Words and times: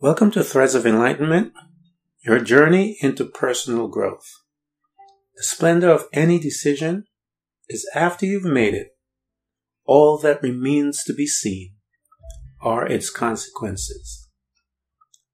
Welcome 0.00 0.30
to 0.30 0.44
Threads 0.44 0.76
of 0.76 0.86
Enlightenment, 0.86 1.54
your 2.24 2.38
journey 2.38 2.96
into 3.00 3.24
personal 3.24 3.88
growth. 3.88 4.30
The 5.36 5.42
splendor 5.42 5.90
of 5.90 6.06
any 6.12 6.38
decision 6.38 7.06
is 7.68 7.84
after 7.96 8.24
you've 8.24 8.44
made 8.44 8.74
it. 8.74 8.90
All 9.84 10.16
that 10.18 10.40
remains 10.40 11.02
to 11.02 11.12
be 11.12 11.26
seen 11.26 11.74
are 12.60 12.86
its 12.86 13.10
consequences. 13.10 14.28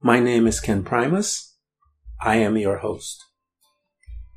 My 0.00 0.18
name 0.18 0.46
is 0.46 0.60
Ken 0.60 0.82
Primus. 0.82 1.58
I 2.22 2.36
am 2.36 2.56
your 2.56 2.78
host. 2.78 3.22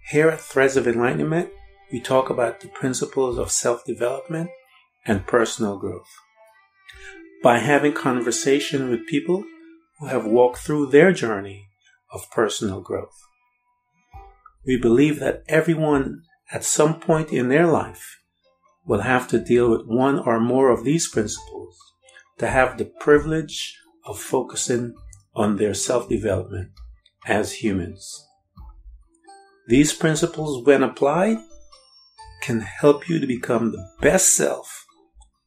Here 0.10 0.28
at 0.28 0.42
Threads 0.42 0.76
of 0.76 0.90
Enlightenment, 0.90 1.52
we 1.90 2.02
talk 2.02 2.30
about 2.30 2.60
the 2.60 2.68
principles 2.68 3.38
of 3.38 3.50
self-development 3.50 4.50
and 5.06 5.26
personal 5.26 5.78
growth. 5.78 6.12
By 7.42 7.60
having 7.60 7.94
conversation 7.94 8.90
with 8.90 9.08
people 9.08 9.46
who 10.00 10.08
have 10.08 10.26
walked 10.26 10.60
through 10.60 10.88
their 10.88 11.12
journey 11.12 11.68
of 12.14 12.30
personal 12.32 12.82
growth. 12.82 13.18
We 14.66 14.80
believe 14.80 15.20
that 15.20 15.44
everyone 15.48 16.24
at 16.52 16.64
some 16.64 17.00
point 17.00 17.32
in 17.32 17.50
their 17.50 17.68
life 17.68 18.18
will 18.86 19.02
have 19.02 19.28
to 19.30 19.44
deal 19.44 19.70
with 19.70 19.86
one 19.86 20.20
or 20.20 20.40
more 20.40 20.70
of 20.70 20.84
these 20.84 21.10
principles 21.10 21.78
to 22.38 22.48
have 22.48 22.78
the 22.78 22.86
privilege 22.86 23.78
of 24.06 24.20
focusing 24.20 24.96
on 25.36 25.58
their 25.58 25.74
self-development 25.74 26.72
as 27.28 27.54
humans. 27.54 28.26
These 29.68 29.94
principles, 29.94 30.66
when 30.66 30.82
applied, 30.82 31.38
can 32.42 32.62
help 32.62 33.10
you 33.10 33.20
to 33.20 33.28
become 33.28 33.72
the 33.72 33.86
best 34.00 34.34
self 34.34 34.86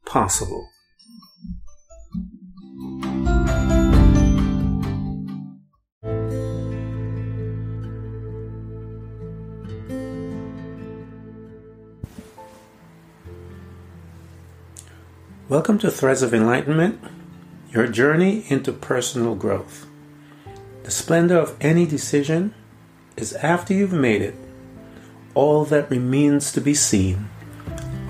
possible. 0.05 0.69
Welcome 15.51 15.81
to 15.81 15.91
Threads 15.91 16.23
of 16.23 16.33
Enlightenment, 16.33 17.01
your 17.73 17.89
journey 17.89 18.45
into 18.47 18.71
personal 18.71 19.35
growth. 19.35 19.85
The 20.85 20.93
splendor 20.93 21.39
of 21.39 21.57
any 21.61 21.87
decision 21.87 22.55
is 23.17 23.33
after 23.33 23.75
you've 23.75 23.93
made 23.93 24.23
it. 24.23 24.37
All 25.35 25.65
that 25.65 25.91
remains 25.91 26.53
to 26.53 26.61
be 26.61 26.73
seen 26.73 27.29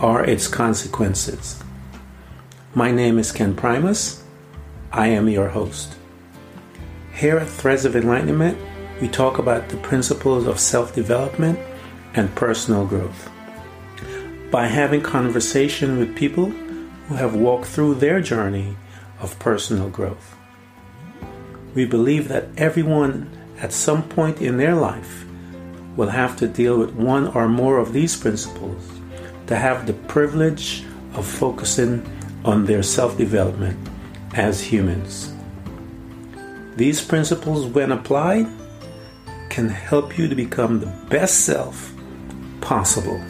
are 0.01 0.23
its 0.23 0.49
consequences. 0.49 1.59
My 2.75 2.91
name 2.91 3.19
is 3.19 3.33
Ken 3.33 3.57
Primus. 3.57 4.23
I 4.93 5.07
am 5.07 5.27
your 5.27 5.49
host. 5.49 5.95
Here 7.15 7.39
at 7.39 7.49
Threads 7.49 7.87
of 7.87 7.97
Enlightenment, 7.97 8.59
we 9.01 9.09
talk 9.09 9.39
about 9.39 9.71
the 9.71 9.79
principles 9.79 10.47
of 10.47 10.61
self 10.61 10.95
development 10.95 11.59
and 12.13 12.35
personal 12.35 12.85
growth. 12.85 13.31
By 14.51 14.67
having 14.67 15.01
conversation 15.01 15.99
with 15.99 16.15
people 16.15 16.53
who 17.11 17.17
have 17.17 17.35
walked 17.35 17.67
through 17.67 17.93
their 17.97 18.21
journey 18.21 18.77
of 19.19 19.37
personal 19.41 19.91
growth. 19.91 20.37
We 21.75 21.85
believe 21.85 22.29
that 22.29 22.47
everyone 22.57 23.29
at 23.59 23.73
some 23.73 24.05
point 24.05 24.41
in 24.41 24.59
their 24.59 24.77
life 24.77 25.25
will 25.97 26.11
have 26.11 26.37
to 26.37 26.47
deal 26.47 26.79
with 26.79 26.95
one 26.95 27.27
or 27.27 27.49
more 27.49 27.79
of 27.79 27.93
these 27.93 28.17
principles 28.17 28.89
to 29.49 29.57
have 29.57 29.89
the 29.89 29.93
privilege 29.93 30.85
of 31.15 31.27
focusing 31.27 32.07
on 32.45 32.65
their 32.67 32.85
self 32.85 33.19
development 33.19 33.77
as 34.35 34.61
humans. 34.61 35.33
These 36.77 37.05
principles, 37.05 37.67
when 37.67 37.91
applied, 37.91 38.47
can 39.49 39.69
help 39.69 40.17
you 40.17 40.29
to 40.29 40.37
become 40.37 40.79
the 40.79 40.95
best 41.09 41.41
self 41.45 41.93
possible. 42.61 43.21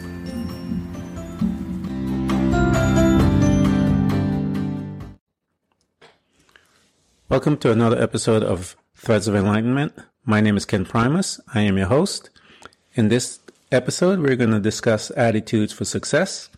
Welcome 7.31 7.55
to 7.59 7.71
another 7.71 7.97
episode 7.97 8.43
of 8.43 8.75
Threads 8.93 9.29
of 9.29 9.37
Enlightenment. 9.37 9.93
My 10.25 10.41
name 10.41 10.57
is 10.57 10.65
Ken 10.65 10.83
Primus. 10.83 11.39
I 11.53 11.61
am 11.61 11.77
your 11.77 11.87
host. 11.87 12.29
In 12.95 13.07
this 13.07 13.39
episode, 13.71 14.19
we're 14.19 14.35
going 14.35 14.51
to 14.51 14.59
discuss 14.59 15.11
attitudes 15.15 15.71
for 15.71 15.85
success. 15.85 16.49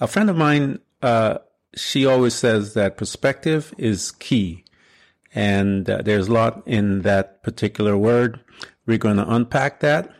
A 0.00 0.08
friend 0.08 0.28
of 0.28 0.36
mine, 0.36 0.80
uh, 1.00 1.38
she 1.76 2.04
always 2.04 2.34
says 2.34 2.74
that 2.74 2.96
perspective 2.96 3.72
is 3.78 4.10
key. 4.10 4.64
And 5.32 5.88
uh, 5.88 6.02
there's 6.02 6.26
a 6.26 6.32
lot 6.32 6.64
in 6.66 7.02
that 7.02 7.44
particular 7.44 7.96
word. 7.96 8.40
We're 8.84 8.98
going 8.98 9.18
to 9.18 9.32
unpack 9.32 9.78
that. 9.78 10.12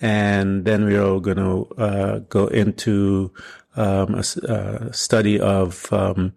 And 0.00 0.64
then 0.64 0.86
we're 0.86 1.20
going 1.20 1.36
to 1.36 1.68
uh, 1.76 2.18
go 2.30 2.46
into 2.46 3.30
um, 3.76 4.14
a, 4.14 4.24
a, 4.48 4.92
study 4.94 5.38
of 5.38 5.92
um, 5.92 6.32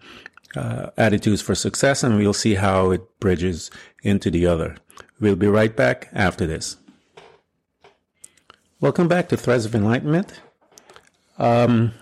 uh, 0.56 0.90
attitudes 0.98 1.42
for 1.42 1.56
success, 1.56 2.04
and 2.04 2.18
we'll 2.18 2.34
see 2.34 2.56
how 2.56 2.92
it 2.92 3.20
bridges 3.20 3.72
into 4.04 4.32
the 4.32 4.46
other. 4.46 4.76
We'll 5.20 5.36
be 5.36 5.48
right 5.48 5.76
back 5.76 6.10
after 6.14 6.48
this. 6.48 6.78
Welcome 8.82 9.08
back 9.08 9.30
to 9.30 9.38
Threads 9.38 9.66
of 9.66 9.76
Enlightenment. 9.76 10.40
Um, 11.38 11.94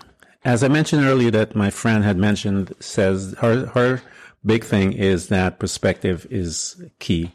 as 0.44 0.62
I 0.62 0.68
mentioned 0.68 1.04
earlier, 1.04 1.30
that 1.32 1.56
my 1.56 1.70
friend 1.70 2.04
had 2.04 2.16
mentioned, 2.16 2.74
says 2.80 3.34
her 3.38 3.66
her 3.66 4.00
big 4.44 4.64
thing 4.64 4.92
is 4.92 5.28
that 5.28 5.58
perspective 5.58 6.26
is 6.30 6.80
key. 6.98 7.32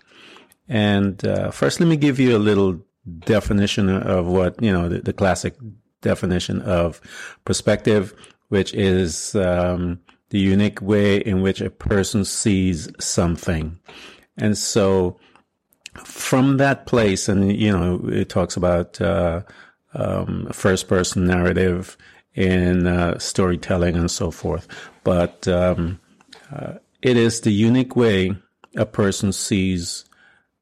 And 0.68 1.26
uh, 1.26 1.52
first, 1.52 1.80
let 1.80 1.88
me 1.88 1.98
give 1.98 2.20
you 2.20 2.36
a 2.36 2.40
little 2.40 2.80
definition 3.20 3.90
of 3.90 4.28
what 4.28 4.62
you 4.62 4.72
know 4.72 4.88
the, 4.88 5.00
the 5.00 5.14
classic 5.14 5.56
definition 6.02 6.62
of 6.62 7.02
perspective, 7.46 8.14
which 8.48 8.74
is 8.74 9.36
um, 9.36 10.00
the 10.34 10.40
unique 10.40 10.82
way 10.82 11.18
in 11.18 11.44
which 11.44 11.62
a 11.62 11.70
person 11.70 12.26
sees 12.26 12.90
something. 13.00 13.78
And 14.36 14.58
so 14.58 15.20
from 16.04 16.58
that 16.58 16.88
place, 16.88 17.30
and 17.30 17.56
you 17.56 17.72
know, 17.72 18.02
it 18.10 18.30
talks 18.30 18.58
about 18.58 19.00
uh, 19.00 19.42
um, 19.94 20.48
first 20.52 20.88
person 20.88 21.28
narrative 21.28 21.98
in 22.34 22.88
uh, 22.88 23.20
storytelling 23.20 23.96
and 23.96 24.10
so 24.10 24.32
forth. 24.32 24.68
But 25.04 25.48
um, 25.48 26.00
uh, 26.52 26.80
it 27.04 27.16
is 27.16 27.42
the 27.42 27.54
unique 27.54 27.96
way 27.96 28.36
a 28.76 28.88
person 28.88 29.34
sees 29.34 30.04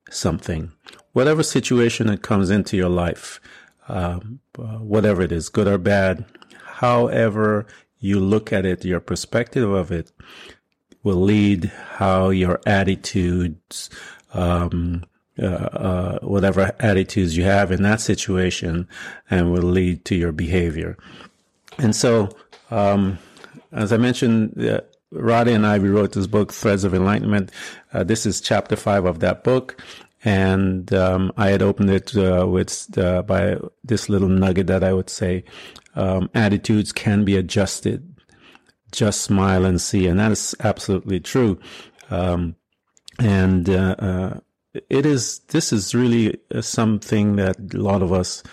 something. 0.09 0.73
Whatever 1.13 1.43
situation 1.43 2.07
that 2.07 2.23
comes 2.23 2.49
into 2.49 2.75
your 2.75 2.89
life, 2.89 3.39
um, 3.87 4.41
uh, 4.59 4.79
whatever 4.79 5.21
it 5.21 5.31
is, 5.31 5.47
good 5.47 5.69
or 5.69 5.77
bad, 5.77 6.25
however 6.65 7.67
you 8.01 8.19
look 8.19 8.51
at 8.51 8.65
it, 8.65 8.83
your 8.83 8.99
perspective 8.99 9.71
of 9.71 9.91
it 9.91 10.11
will 11.03 11.21
lead 11.21 11.65
how 11.97 12.29
your 12.29 12.59
attitudes, 12.65 13.89
um, 14.33 15.03
uh, 15.41 15.45
uh, 15.45 16.19
whatever 16.19 16.73
attitudes 16.79 17.37
you 17.37 17.43
have 17.43 17.71
in 17.71 17.83
that 17.83 18.01
situation 18.01 18.87
and 19.29 19.51
will 19.51 19.63
lead 19.63 20.03
to 20.05 20.15
your 20.15 20.31
behavior. 20.31 20.97
And 21.77 21.95
so, 21.95 22.29
um, 22.69 23.17
as 23.71 23.93
I 23.93 23.97
mentioned, 23.97 24.59
uh, 24.63 24.81
Radhe 25.13 25.55
and 25.55 25.65
I, 25.65 25.79
we 25.79 25.89
wrote 25.89 26.13
this 26.13 26.27
book, 26.27 26.53
Threads 26.53 26.83
of 26.83 26.93
Enlightenment. 26.93 27.51
Uh, 27.93 28.03
this 28.03 28.25
is 28.25 28.41
chapter 28.41 28.75
five 28.75 29.05
of 29.05 29.19
that 29.19 29.43
book. 29.43 29.81
And, 30.23 30.93
um, 30.93 31.31
I 31.35 31.49
had 31.49 31.61
opened 31.61 31.89
it, 31.89 32.15
uh, 32.15 32.45
with, 32.47 32.95
uh, 32.97 33.23
by 33.23 33.57
this 33.83 34.07
little 34.09 34.29
nugget 34.29 34.67
that 34.67 34.83
I 34.83 34.93
would 34.93 35.09
say, 35.09 35.43
um, 35.95 36.29
attitudes 36.33 36.91
can 36.91 37.25
be 37.25 37.37
adjusted. 37.37 38.07
Just 38.91 39.21
smile 39.21 39.65
and 39.65 39.79
see. 39.79 40.07
And 40.07 40.19
that 40.19 40.31
is 40.31 40.55
absolutely 40.59 41.19
true. 41.19 41.59
Um, 42.09 42.55
and, 43.19 43.69
uh, 43.69 43.95
uh, 43.99 44.39
it 44.89 45.05
is, 45.05 45.39
this 45.49 45.73
is 45.73 45.93
really 45.93 46.37
something 46.61 47.35
that 47.35 47.73
a 47.73 47.77
lot 47.77 48.01
of 48.01 48.11
us, 48.13 48.43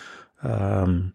um, 0.43 1.13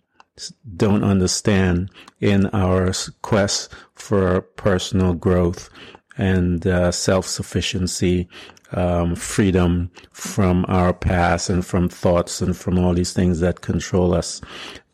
don't 0.76 1.05
understand 1.05 1.91
in 2.21 2.47
our 2.47 2.93
quest 3.23 3.73
for 3.94 4.41
personal 4.41 5.15
growth 5.15 5.70
and 6.17 6.67
uh, 6.67 6.91
self-sufficiency, 6.91 8.29
um, 8.73 9.15
freedom 9.15 9.91
from 10.12 10.65
our 10.69 10.93
past 10.93 11.50
and 11.50 11.65
from 11.65 11.88
thoughts 11.88 12.41
and 12.41 12.56
from 12.56 12.79
all 12.79 12.94
these 12.94 13.12
things 13.12 13.41
that 13.41 13.61
control 13.61 14.12
us. 14.12 14.41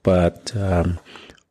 But 0.02 0.56
um, 0.56 0.98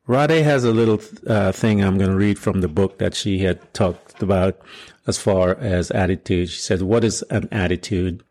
Radhe 0.07 0.43
has 0.43 0.63
a 0.63 0.71
little 0.71 1.01
uh, 1.27 1.51
thing 1.51 1.83
I'm 1.83 1.97
going 1.97 2.09
to 2.09 2.15
read 2.17 2.39
from 2.39 2.61
the 2.61 2.67
book 2.67 2.97
that 2.99 3.15
she 3.15 3.39
had 3.39 3.73
talked 3.73 4.21
about 4.21 4.59
as 5.07 5.19
far 5.19 5.55
as 5.55 5.91
attitude. 5.91 6.49
She 6.49 6.61
said, 6.61 6.81
What 6.81 7.03
is 7.03 7.21
an 7.29 7.47
attitude? 7.51 8.23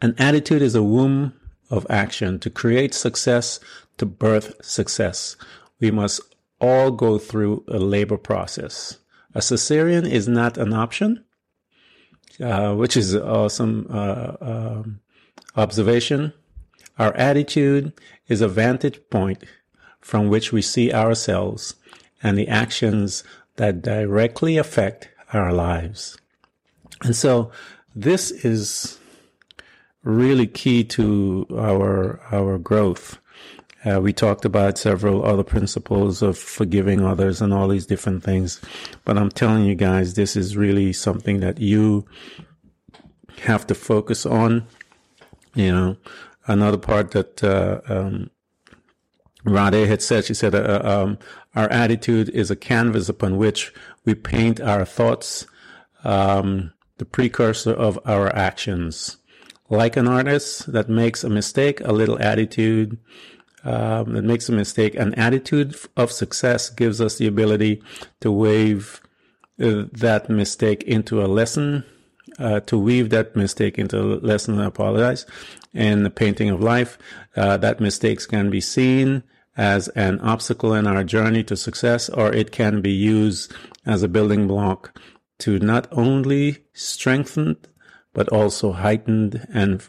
An 0.00 0.14
attitude 0.18 0.62
is 0.62 0.74
a 0.74 0.82
womb 0.82 1.34
of 1.70 1.86
action 1.90 2.38
to 2.40 2.50
create 2.50 2.94
success, 2.94 3.60
to 3.98 4.06
birth 4.06 4.54
success. 4.64 5.36
We 5.80 5.90
must 5.90 6.20
all 6.60 6.90
go 6.90 7.18
through 7.18 7.64
a 7.68 7.78
labor 7.78 8.16
process. 8.16 8.98
A 9.34 9.40
cesarean 9.40 10.08
is 10.08 10.28
not 10.28 10.58
an 10.58 10.72
option. 10.72 11.24
uh, 12.42 12.74
which 12.74 12.96
is 12.96 13.14
an 13.14 13.22
awesome 13.22 13.86
uh, 13.90 14.32
um, 14.40 15.00
observation. 15.56 16.32
Our 16.98 17.14
attitude 17.14 17.92
is 18.26 18.40
a 18.40 18.48
vantage 18.48 19.00
point 19.10 19.44
from 20.00 20.28
which 20.28 20.52
we 20.52 20.62
see 20.62 20.92
ourselves 20.92 21.74
and 22.22 22.36
the 22.36 22.48
actions 22.48 23.24
that 23.56 23.82
directly 23.82 24.56
affect 24.56 25.08
our 25.32 25.52
lives. 25.52 26.16
And 27.02 27.14
so 27.14 27.50
this 27.94 28.30
is 28.30 28.98
really 30.02 30.46
key 30.46 30.84
to 30.84 31.46
our, 31.56 32.20
our 32.32 32.58
growth. 32.58 33.18
Uh, 33.84 34.00
we 34.00 34.12
talked 34.12 34.44
about 34.44 34.78
several 34.78 35.24
other 35.24 35.44
principles 35.44 36.22
of 36.22 36.36
forgiving 36.36 37.04
others 37.04 37.40
and 37.40 37.52
all 37.52 37.68
these 37.68 37.86
different 37.86 38.24
things. 38.24 38.60
But 39.04 39.16
I'm 39.16 39.30
telling 39.30 39.64
you 39.64 39.74
guys, 39.74 40.14
this 40.14 40.34
is 40.34 40.56
really 40.56 40.92
something 40.92 41.40
that 41.40 41.60
you 41.60 42.04
have 43.42 43.66
to 43.68 43.74
focus 43.74 44.26
on. 44.26 44.66
You 45.54 45.72
know, 45.72 45.96
another 46.48 46.78
part 46.78 47.12
that 47.12 47.44
uh, 47.44 47.80
um, 47.88 48.30
Radhe 49.44 49.86
had 49.86 50.02
said, 50.02 50.24
she 50.24 50.34
said, 50.34 50.54
uh, 50.54 50.80
um, 50.82 51.18
our 51.54 51.68
attitude 51.70 52.28
is 52.30 52.50
a 52.50 52.56
canvas 52.56 53.08
upon 53.08 53.36
which 53.36 53.72
we 54.04 54.14
paint 54.14 54.60
our 54.60 54.84
thoughts, 54.84 55.46
um, 56.04 56.72
the 56.96 57.04
precursor 57.04 57.72
of 57.72 57.98
our 58.04 58.34
actions. 58.34 59.18
Like 59.70 59.96
an 59.96 60.08
artist 60.08 60.72
that 60.72 60.88
makes 60.88 61.22
a 61.22 61.30
mistake, 61.30 61.80
a 61.80 61.92
little 61.92 62.20
attitude 62.20 62.98
um, 63.64 64.14
that 64.14 64.24
makes 64.24 64.48
a 64.48 64.52
mistake, 64.52 64.94
an 64.94 65.14
attitude 65.14 65.76
of 65.96 66.10
success 66.10 66.70
gives 66.70 67.00
us 67.00 67.18
the 67.18 67.26
ability 67.26 67.82
to 68.20 68.32
wave 68.32 69.00
uh, 69.60 69.84
that 69.92 70.30
mistake 70.30 70.82
into 70.84 71.22
a 71.22 71.26
lesson, 71.26 71.84
uh, 72.38 72.60
to 72.60 72.78
weave 72.78 73.10
that 73.10 73.34
mistake 73.36 73.78
into 73.78 73.98
a 73.98 74.20
lesson. 74.20 74.58
I 74.60 74.66
apologize. 74.66 75.26
In 75.74 76.02
the 76.02 76.10
painting 76.10 76.50
of 76.50 76.62
life, 76.62 76.98
uh, 77.36 77.56
that 77.58 77.80
mistakes 77.80 78.26
can 78.26 78.50
be 78.50 78.60
seen 78.60 79.22
as 79.56 79.88
an 79.88 80.20
obstacle 80.20 80.72
in 80.72 80.86
our 80.86 81.02
journey 81.02 81.42
to 81.44 81.56
success, 81.56 82.08
or 82.08 82.32
it 82.32 82.52
can 82.52 82.80
be 82.80 82.92
used 82.92 83.52
as 83.84 84.02
a 84.02 84.08
building 84.08 84.46
block 84.46 84.98
to 85.38 85.58
not 85.58 85.88
only 85.92 86.58
strengthen, 86.72 87.56
but 88.12 88.28
also 88.28 88.72
heighten 88.72 89.46
and 89.52 89.82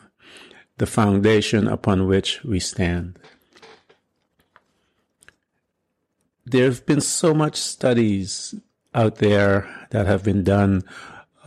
the 0.77 0.85
foundation 0.85 1.67
upon 1.67 2.07
which 2.07 2.43
we 2.43 2.59
stand. 2.59 3.19
There 6.45 6.65
have 6.65 6.85
been 6.85 7.01
so 7.01 7.33
much 7.33 7.57
studies 7.57 8.55
out 8.95 9.17
there 9.17 9.69
that 9.91 10.07
have 10.07 10.23
been 10.23 10.43
done 10.43 10.83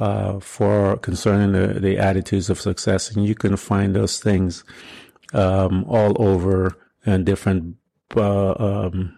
uh, 0.02 0.40
for 0.40 0.96
concerning 0.96 1.52
the, 1.52 1.78
the, 1.78 1.96
attitudes 1.96 2.50
of 2.50 2.60
success, 2.60 3.08
and 3.12 3.24
you 3.24 3.36
can 3.36 3.56
find 3.56 3.94
those 3.94 4.18
things 4.18 4.64
um, 5.32 5.84
all 5.88 6.20
over 6.20 6.76
in 7.06 7.22
different 7.22 7.76
uh, 8.16 8.54
um, 8.58 9.16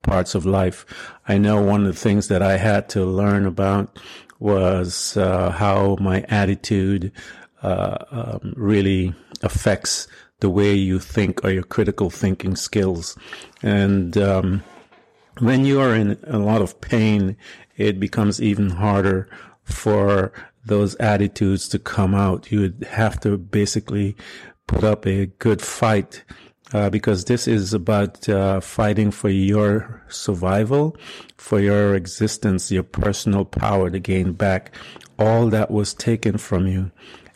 parts 0.00 0.34
of 0.34 0.46
life. 0.46 0.86
I 1.28 1.36
know 1.36 1.60
one 1.60 1.82
of 1.82 1.94
the 1.94 2.00
things 2.00 2.28
that 2.28 2.40
I 2.40 2.56
had 2.56 2.88
to 2.90 3.04
learn 3.04 3.44
about 3.44 3.98
was 4.38 5.18
uh, 5.18 5.50
how 5.50 5.98
my 6.00 6.22
attitude 6.30 7.12
uh, 7.62 7.98
um, 8.10 8.54
really 8.56 9.14
affects 9.42 10.08
the 10.40 10.48
way 10.48 10.72
you 10.72 10.98
think 10.98 11.44
or 11.44 11.50
your 11.50 11.62
critical 11.62 12.08
thinking 12.08 12.56
skills. 12.56 13.18
And 13.62 14.16
um, 14.16 14.64
when 15.40 15.66
you 15.66 15.78
are 15.78 15.94
in 15.94 16.18
a 16.26 16.38
lot 16.38 16.62
of 16.62 16.80
pain, 16.80 17.36
it 17.76 18.00
becomes 18.00 18.40
even 18.40 18.70
harder 18.70 19.28
for 19.64 20.32
those 20.64 20.94
attitudes 20.96 21.68
to 21.68 21.78
come 21.78 22.14
out. 22.14 22.50
You 22.52 22.60
would 22.60 22.86
have 22.90 23.20
to 23.20 23.36
basically 23.36 24.16
put 24.66 24.84
up 24.84 25.06
a 25.06 25.26
good 25.26 25.60
fight 25.60 26.24
uh, 26.72 26.88
because 26.88 27.24
this 27.26 27.46
is 27.46 27.74
about 27.74 28.28
uh, 28.28 28.60
fighting 28.60 29.10
for 29.10 29.28
your 29.28 30.02
survival, 30.08 30.96
for 31.36 31.60
your 31.60 31.94
existence, 31.94 32.70
your 32.70 32.82
personal 32.82 33.44
power 33.44 33.90
to 33.90 33.98
gain 33.98 34.32
back 34.32 34.74
all 35.18 35.48
that 35.48 35.70
was 35.70 35.94
taken 35.94 36.38
from 36.38 36.66
you. 36.66 36.90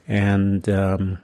And 0.08 0.68
um, 0.68 1.18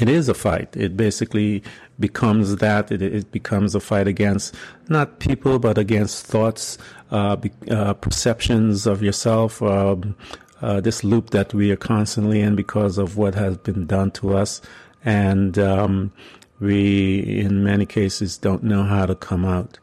it 0.00 0.08
is 0.08 0.28
a 0.28 0.34
fight. 0.34 0.76
It 0.76 0.96
basically 0.96 1.62
becomes 1.98 2.56
that. 2.56 2.90
It, 2.92 3.02
it, 3.02 3.32
becomes 3.32 3.74
a 3.74 3.80
fight 3.80 4.06
against 4.06 4.54
not 4.88 5.18
people, 5.18 5.58
but 5.58 5.78
against 5.78 6.26
thoughts, 6.26 6.78
uh, 7.10 7.36
uh 7.70 7.94
perceptions 7.94 8.86
of 8.86 9.02
yourself. 9.02 9.62
Um, 9.62 10.16
uh, 10.62 10.80
this 10.80 11.04
loop 11.04 11.30
that 11.30 11.52
we 11.52 11.70
are 11.70 11.76
constantly 11.76 12.40
in 12.40 12.56
because 12.56 12.98
of 12.98 13.16
what 13.16 13.34
has 13.34 13.58
been 13.58 13.86
done 13.86 14.10
to 14.12 14.36
us. 14.36 14.62
And 15.04 15.58
um, 15.58 16.12
we, 16.60 17.20
in 17.20 17.62
many 17.62 17.86
cases, 17.86 18.38
don't 18.38 18.62
know 18.62 18.82
how 18.82 19.06
to 19.06 19.14
come 19.14 19.44
out. 19.44 19.78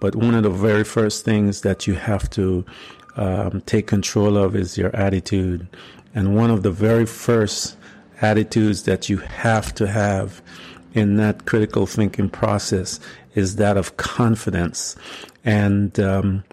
But 0.00 0.14
one 0.14 0.34
of 0.34 0.42
the 0.42 0.50
very 0.50 0.84
first 0.84 1.24
things 1.24 1.62
that 1.62 1.86
you 1.86 1.94
have 1.94 2.28
to 2.30 2.64
um, 3.16 3.62
take 3.62 3.86
control 3.86 4.36
of 4.36 4.54
is 4.54 4.78
your 4.78 4.94
attitude. 4.94 5.66
And 6.14 6.36
one 6.36 6.50
of 6.50 6.62
the 6.62 6.70
very 6.70 7.06
first 7.06 7.76
attitudes 8.20 8.84
that 8.84 9.08
you 9.08 9.18
have 9.18 9.74
to 9.74 9.86
have 9.86 10.42
in 10.94 11.16
that 11.16 11.46
critical 11.46 11.86
thinking 11.86 12.28
process 12.28 13.00
is 13.34 13.56
that 13.56 13.76
of 13.76 13.96
confidence. 13.96 14.96
And 15.44 15.98
um, 16.00 16.44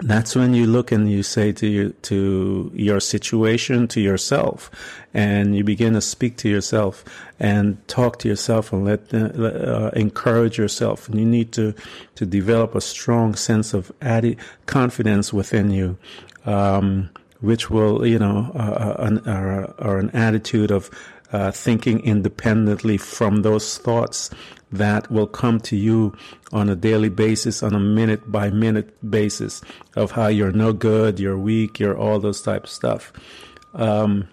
that's 0.00 0.36
when 0.36 0.54
you 0.54 0.66
look 0.66 0.92
and 0.92 1.10
you 1.10 1.22
say 1.22 1.50
to 1.52 1.66
you, 1.66 1.90
to 2.02 2.70
your 2.74 3.00
situation, 3.00 3.88
to 3.88 4.00
yourself, 4.00 4.70
and 5.12 5.56
you 5.56 5.64
begin 5.64 5.94
to 5.94 6.00
speak 6.00 6.36
to 6.38 6.48
yourself 6.48 7.04
and 7.40 7.76
talk 7.88 8.18
to 8.20 8.28
yourself 8.28 8.72
and 8.72 8.84
let 8.84 9.12
uh, 9.12 9.90
encourage 9.94 10.56
yourself. 10.56 11.08
And 11.08 11.18
you 11.18 11.26
need 11.26 11.52
to 11.52 11.74
to 12.14 12.26
develop 12.26 12.74
a 12.74 12.80
strong 12.80 13.34
sense 13.34 13.74
of 13.74 13.90
adi- 14.00 14.36
confidence 14.66 15.32
within 15.32 15.70
you, 15.70 15.98
um, 16.46 17.10
which 17.40 17.68
will 17.68 18.06
you 18.06 18.18
know 18.20 18.52
uh, 18.54 18.58
uh 18.58 18.96
an, 18.98 19.28
or, 19.28 19.74
or 19.78 19.98
an 19.98 20.10
attitude 20.10 20.70
of 20.70 20.90
uh, 21.32 21.50
thinking 21.50 22.00
independently 22.00 22.96
from 22.96 23.42
those 23.42 23.78
thoughts 23.78 24.30
that 24.70 25.10
will 25.10 25.26
come 25.26 25.60
to 25.60 25.76
you 25.76 26.14
on 26.52 26.68
a 26.68 26.76
daily 26.76 27.08
basis, 27.08 27.62
on 27.62 27.74
a 27.74 27.80
minute 27.80 28.30
by 28.30 28.50
minute 28.50 29.10
basis 29.10 29.62
of 29.96 30.10
how 30.12 30.26
you're 30.26 30.52
no 30.52 30.72
good, 30.72 31.18
you're 31.18 31.38
weak, 31.38 31.78
you're 31.78 31.96
all 31.96 32.18
those 32.18 32.42
type 32.42 32.64
of 32.64 32.70
stuff. 32.70 33.12
Um, 33.74 34.28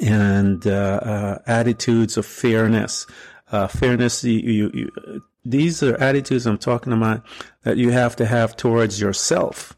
and 0.00 0.66
uh, 0.66 1.00
uh, 1.02 1.38
attitudes 1.46 2.16
of 2.16 2.26
fairness. 2.26 3.06
Uh, 3.52 3.68
fairness, 3.68 4.24
you, 4.24 4.40
you, 4.40 4.70
you, 4.74 5.22
these 5.44 5.82
are 5.82 5.96
attitudes 5.96 6.46
I'm 6.46 6.58
talking 6.58 6.92
about 6.92 7.22
that 7.62 7.76
you 7.76 7.90
have 7.90 8.16
to 8.16 8.26
have 8.26 8.56
towards 8.56 9.00
yourself. 9.00 9.74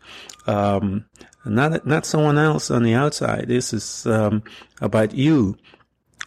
Um, 0.47 1.05
not 1.45 1.87
not 1.87 2.07
someone 2.07 2.39
else 2.39 2.71
on 2.71 2.83
the 2.83 2.95
outside. 2.95 3.47
This 3.49 3.73
is 3.73 4.07
um, 4.07 4.43
about 4.81 5.15
you 5.15 5.57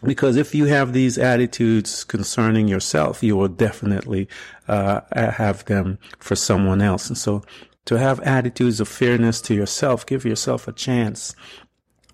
because 0.04 0.38
if 0.38 0.56
you 0.56 0.66
have 0.66 0.94
these 0.94 1.18
attitudes 1.18 2.04
concerning 2.04 2.68
yourself, 2.68 3.22
you 3.22 3.36
will 3.36 3.48
definitely 3.48 4.28
uh, 4.68 5.02
have 5.14 5.66
them 5.66 6.00
for 6.20 6.36
someone 6.36 6.82
else. 6.82 7.08
And 7.08 7.18
so, 7.18 7.44
to 7.86 7.98
have 7.98 8.20
attitudes 8.22 8.80
of 8.80 8.88
fairness 8.88 9.42
to 9.42 9.54
yourself, 9.54 10.06
give 10.06 10.24
yourself 10.24 10.68
a 10.68 10.72
chance. 10.72 11.36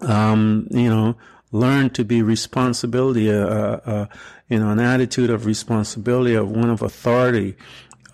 Um, 0.01 0.67
you 0.71 0.89
know, 0.89 1.15
learn 1.51 1.89
to 1.91 2.03
be 2.05 2.21
responsibility, 2.21 3.31
uh, 3.31 3.45
uh, 3.45 4.05
you 4.49 4.59
know, 4.59 4.69
an 4.69 4.79
attitude 4.79 5.29
of 5.29 5.45
responsibility 5.45 6.33
of 6.33 6.49
one 6.49 6.69
of 6.69 6.81
authority. 6.81 7.55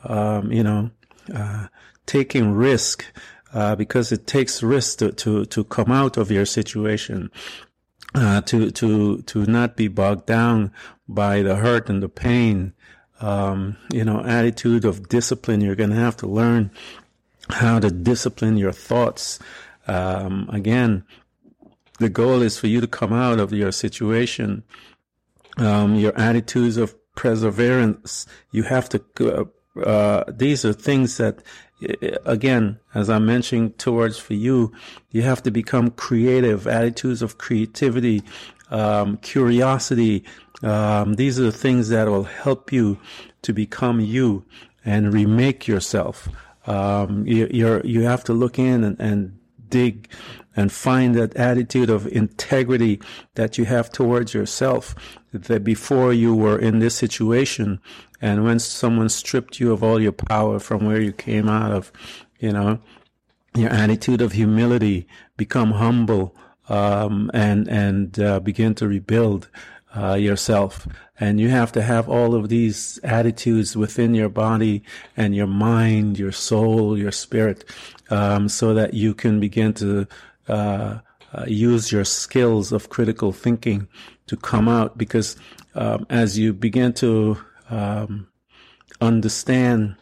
Um, 0.03 0.51
you 0.51 0.63
know, 0.63 0.89
uh, 1.33 1.67
taking 2.05 2.51
risk. 2.51 3.05
Uh, 3.53 3.75
because 3.75 4.13
it 4.13 4.27
takes 4.27 4.63
risk 4.63 4.99
to, 4.99 5.11
to, 5.11 5.43
to 5.43 5.65
come 5.65 5.91
out 5.91 6.15
of 6.15 6.31
your 6.31 6.45
situation 6.45 7.29
uh, 8.13 8.41
to 8.41 8.71
to 8.71 9.21
to 9.21 9.45
not 9.45 9.75
be 9.75 9.87
bogged 9.87 10.25
down 10.25 10.71
by 11.07 11.41
the 11.41 11.55
hurt 11.55 11.89
and 11.89 12.01
the 12.03 12.09
pain. 12.09 12.73
Um, 13.19 13.77
you 13.91 14.03
know, 14.03 14.23
attitude 14.23 14.83
of 14.83 15.07
discipline. 15.07 15.61
You're 15.61 15.75
going 15.75 15.91
to 15.91 15.95
have 15.95 16.17
to 16.17 16.27
learn 16.27 16.71
how 17.49 17.79
to 17.79 17.91
discipline 17.91 18.57
your 18.57 18.71
thoughts. 18.71 19.39
Um, 19.87 20.49
again, 20.51 21.03
the 21.99 22.09
goal 22.09 22.41
is 22.41 22.57
for 22.57 22.67
you 22.67 22.81
to 22.81 22.87
come 22.87 23.13
out 23.13 23.39
of 23.39 23.53
your 23.53 23.71
situation. 23.71 24.63
Um, 25.57 25.95
your 25.95 26.17
attitudes 26.17 26.77
of 26.77 26.95
perseverance. 27.15 28.25
You 28.51 28.63
have 28.63 28.89
to. 28.89 29.03
Uh, 29.19 29.79
uh, 29.79 30.23
these 30.27 30.65
are 30.65 30.73
things 30.73 31.17
that 31.17 31.41
again, 32.25 32.79
as 32.93 33.09
I 33.09 33.19
mentioned 33.19 33.77
towards 33.77 34.17
for 34.17 34.33
you, 34.33 34.71
you 35.09 35.21
have 35.23 35.43
to 35.43 35.51
become 35.51 35.91
creative, 35.91 36.67
attitudes 36.67 37.21
of 37.21 37.37
creativity, 37.37 38.23
um, 38.69 39.17
curiosity. 39.17 40.23
Um, 40.63 41.15
these 41.15 41.39
are 41.39 41.43
the 41.43 41.51
things 41.51 41.89
that 41.89 42.07
will 42.07 42.23
help 42.23 42.71
you 42.71 42.99
to 43.41 43.53
become 43.53 43.99
you 43.99 44.45
and 44.85 45.13
remake 45.13 45.67
yourself. 45.67 46.29
Um, 46.67 47.25
you, 47.25 47.81
you 47.83 48.01
have 48.01 48.23
to 48.25 48.33
look 48.33 48.59
in 48.59 48.83
and, 48.83 48.99
and 48.99 49.39
dig 49.69 50.07
and 50.55 50.71
find 50.71 51.15
that 51.15 51.35
attitude 51.35 51.89
of 51.89 52.05
integrity 52.07 53.01
that 53.35 53.57
you 53.57 53.65
have 53.65 53.89
towards 53.89 54.33
yourself 54.33 54.93
that 55.31 55.63
before 55.63 56.11
you 56.13 56.35
were 56.35 56.59
in 56.59 56.79
this 56.79 56.93
situation 56.95 57.79
and 58.21 58.43
when 58.43 58.59
someone 58.59 59.09
stripped 59.09 59.59
you 59.59 59.71
of 59.71 59.83
all 59.83 59.99
your 59.99 60.11
power 60.11 60.59
from 60.59 60.85
where 60.85 61.01
you 61.01 61.11
came 61.11 61.49
out 61.49 61.71
of, 61.71 61.91
you 62.39 62.51
know, 62.51 62.79
your 63.55 63.69
attitude 63.69 64.21
of 64.21 64.33
humility, 64.33 65.07
become 65.37 65.71
humble, 65.71 66.35
um, 66.69 67.31
and, 67.33 67.67
and, 67.67 68.19
uh, 68.19 68.39
begin 68.39 68.75
to 68.75 68.87
rebuild, 68.87 69.49
uh, 69.95 70.13
yourself. 70.13 70.87
And 71.19 71.39
you 71.39 71.49
have 71.49 71.71
to 71.73 71.81
have 71.81 72.07
all 72.07 72.33
of 72.33 72.49
these 72.49 72.99
attitudes 73.03 73.75
within 73.75 74.13
your 74.13 74.29
body 74.29 74.83
and 75.17 75.35
your 75.35 75.47
mind, 75.47 76.17
your 76.17 76.31
soul, 76.31 76.97
your 76.97 77.11
spirit, 77.11 77.65
um, 78.09 78.47
so 78.47 78.73
that 78.73 78.93
you 78.93 79.13
can 79.13 79.39
begin 79.39 79.73
to, 79.75 80.07
uh, 80.47 80.99
uh, 81.33 81.45
use 81.47 81.91
your 81.91 82.03
skills 82.03 82.71
of 82.71 82.89
critical 82.89 83.31
thinking 83.31 83.87
to 84.27 84.35
come 84.35 84.67
out 84.67 84.97
because 84.97 85.37
um, 85.75 86.05
as 86.09 86.37
you 86.37 86.53
begin 86.53 86.91
to 86.91 87.37
um, 87.71 88.27
understand 88.99 89.95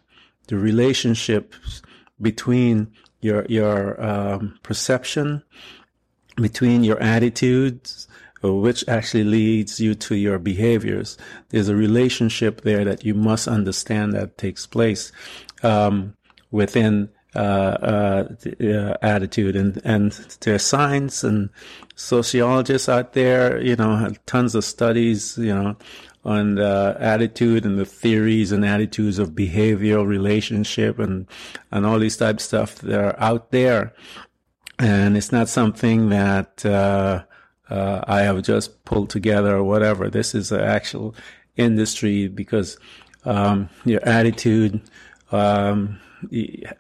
the 0.48 0.58
relationships 0.58 1.82
between 2.20 2.92
your 3.22 3.46
your 3.46 4.02
um, 4.04 4.60
perception, 4.64 5.44
between 6.36 6.84
your 6.84 7.02
attitudes, 7.02 8.08
which 8.42 8.88
actually 8.88 9.24
leads 9.24 9.80
you 9.80 9.96
to 9.96 10.16
your 10.16 10.40
behaviors. 10.40 11.18
There's 11.50 11.70
a 11.70 11.76
relationship 11.76 12.62
there 12.62 12.84
that 12.86 13.06
you 13.06 13.14
must 13.14 13.48
understand 13.48 14.14
that 14.14 14.38
takes 14.38 14.66
place 14.66 15.12
um, 15.64 16.16
within 16.52 17.10
uh, 17.36 17.40
uh, 17.40 18.36
uh, 18.64 18.98
attitude, 19.04 19.56
and 19.56 19.80
and 19.86 20.12
there 20.42 20.56
are 20.56 20.60
science 20.60 21.24
and 21.24 21.50
sociologists 21.96 22.90
out 22.90 23.14
there, 23.14 23.62
you 23.62 23.76
know, 23.76 24.12
tons 24.26 24.56
of 24.56 24.66
studies, 24.66 25.38
you 25.38 25.54
know, 25.54 25.78
on 26.26 26.56
the 26.56 26.98
attitude 27.00 27.66
and 27.66 27.80
the 27.80 27.86
theories 27.86 28.52
and 28.52 28.66
attitudes 28.66 29.20
of 29.20 29.32
behavioral 29.32 30.06
relationship 30.06 31.00
and 31.00 31.28
and 31.72 31.86
all 31.86 32.00
these 32.00 32.18
type 32.18 32.36
of 32.36 32.42
stuff 32.42 32.76
that 32.76 33.00
are 33.00 33.20
out 33.20 33.52
there, 33.52 33.94
and 34.78 35.16
it's 35.16 35.32
not 35.32 35.50
something 35.50 36.10
that 36.10 36.66
uh, 36.66 37.24
uh, 37.70 38.02
I 38.08 38.22
have 38.22 38.44
just 38.44 38.84
pulled 38.86 39.10
together 39.10 39.56
or 39.56 39.64
whatever. 39.64 40.10
This 40.10 40.36
is 40.36 40.52
an 40.52 40.62
actual 40.62 41.16
industry 41.56 42.28
because 42.28 42.78
um, 43.26 43.70
your 43.86 44.04
attitude. 44.08 44.82
Um, 45.32 46.00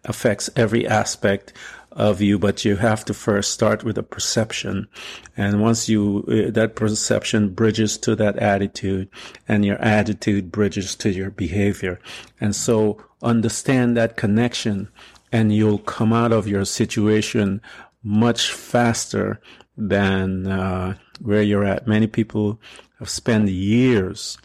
affects 0.03 0.49
every 0.55 0.85
aspect 0.87 1.53
of 1.91 2.21
you, 2.21 2.37
but 2.37 2.63
you 2.63 2.75
have 2.75 3.03
to 3.05 3.13
first 3.13 3.51
start 3.51 3.83
with 3.83 3.97
a 3.97 4.03
perception. 4.03 4.87
And 5.35 5.61
once 5.61 5.89
you, 5.89 6.23
uh, 6.27 6.51
that 6.51 6.75
perception 6.75 7.49
bridges 7.49 7.97
to 7.99 8.15
that 8.15 8.37
attitude 8.37 9.09
and 9.47 9.65
your 9.65 9.77
attitude 9.77 10.51
bridges 10.51 10.95
to 10.97 11.09
your 11.09 11.31
behavior. 11.31 11.99
And 12.39 12.55
so 12.55 13.03
understand 13.21 13.97
that 13.97 14.17
connection 14.17 14.89
and 15.31 15.53
you'll 15.53 15.79
come 15.79 16.13
out 16.13 16.31
of 16.31 16.47
your 16.47 16.65
situation 16.65 17.61
much 18.03 18.51
faster 18.51 19.39
than 19.77 20.47
uh, 20.47 20.95
where 21.21 21.41
you're 21.41 21.65
at. 21.65 21.87
Many 21.87 22.07
people 22.07 22.59
have 22.99 23.09
spent 23.09 23.49
years 23.49 24.37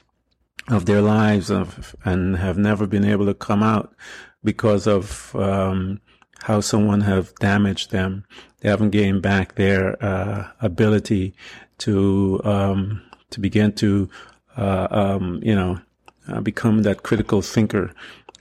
of 0.68 0.86
their 0.86 1.02
lives 1.02 1.50
of, 1.50 1.94
and 2.04 2.36
have 2.36 2.58
never 2.58 2.86
been 2.86 3.04
able 3.04 3.26
to 3.26 3.34
come 3.34 3.62
out 3.62 3.94
because 4.42 4.86
of 4.86 5.34
um, 5.36 6.00
how 6.44 6.60
someone 6.60 7.00
have 7.00 7.34
damaged 7.36 7.90
them. 7.90 8.22
They 8.60 8.68
haven't 8.68 8.90
gained 8.90 9.22
back 9.22 9.54
their 9.54 10.02
uh, 10.04 10.48
ability 10.60 11.34
to 11.78 12.38
um, 12.44 13.02
to 13.30 13.40
begin 13.40 13.72
to 13.74 14.10
uh, 14.56 14.88
um, 14.90 15.40
you 15.42 15.54
know 15.54 15.80
uh, 16.28 16.40
become 16.42 16.82
that 16.82 17.02
critical 17.02 17.40
thinker 17.40 17.92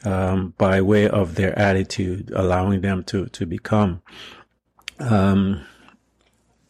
um, 0.03 0.53
by 0.57 0.81
way 0.81 1.07
of 1.07 1.35
their 1.35 1.57
attitude, 1.57 2.29
allowing 2.35 2.81
them 2.81 3.05
to 3.05 3.27
to 3.27 3.45
become. 3.45 4.01
Um, 4.99 5.65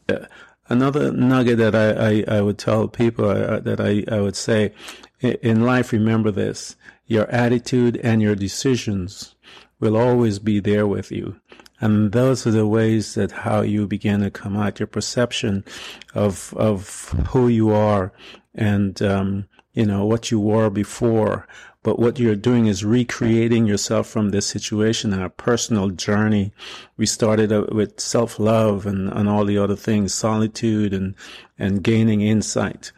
uh, 0.07 0.25
another 0.69 1.11
nugget 1.11 1.57
that 1.57 1.73
I, 1.73 1.89
I, 2.09 2.37
I 2.37 2.41
would 2.41 2.59
tell 2.59 2.87
people 2.87 3.27
uh, 3.27 3.59
that 3.59 3.81
I, 3.81 4.03
I 4.07 4.21
would 4.21 4.35
say 4.35 4.71
in 5.19 5.65
life, 5.65 5.91
remember 5.93 6.29
this 6.29 6.75
your 7.07 7.27
attitude 7.29 7.97
and 7.97 8.21
your 8.21 8.35
decisions 8.35 9.35
will 9.83 9.97
always 9.97 10.39
be 10.39 10.59
there 10.59 10.87
with 10.87 11.11
you. 11.11 11.35
And 11.79 12.13
those 12.13 12.47
are 12.47 12.51
the 12.51 12.65
ways 12.65 13.15
that 13.15 13.31
how 13.31 13.61
you 13.61 13.85
begin 13.87 14.21
to 14.21 14.31
come 14.31 14.55
out, 14.55 14.79
your 14.79 14.87
perception 14.87 15.65
of, 16.13 16.53
of 16.55 17.09
who 17.29 17.49
you 17.49 17.71
are 17.71 18.13
and, 18.55 19.01
um, 19.01 19.45
you 19.73 19.85
know, 19.85 20.05
what 20.05 20.31
you 20.31 20.39
were 20.39 20.69
before. 20.69 21.45
But 21.81 21.99
what 21.99 22.17
you're 22.17 22.37
doing 22.37 22.67
is 22.67 22.85
recreating 22.85 23.65
yourself 23.65 24.07
from 24.07 24.29
this 24.29 24.47
situation 24.47 25.11
and 25.11 25.21
a 25.21 25.29
personal 25.29 25.89
journey. 25.89 26.53
We 26.95 27.05
started 27.05 27.51
with 27.73 27.99
self-love 27.99 28.85
and, 28.85 29.09
and 29.09 29.27
all 29.27 29.43
the 29.43 29.57
other 29.57 29.75
things, 29.75 30.13
solitude 30.13 30.93
and, 30.93 31.15
and 31.59 31.83
gaining 31.83 32.21
insight. 32.21 32.93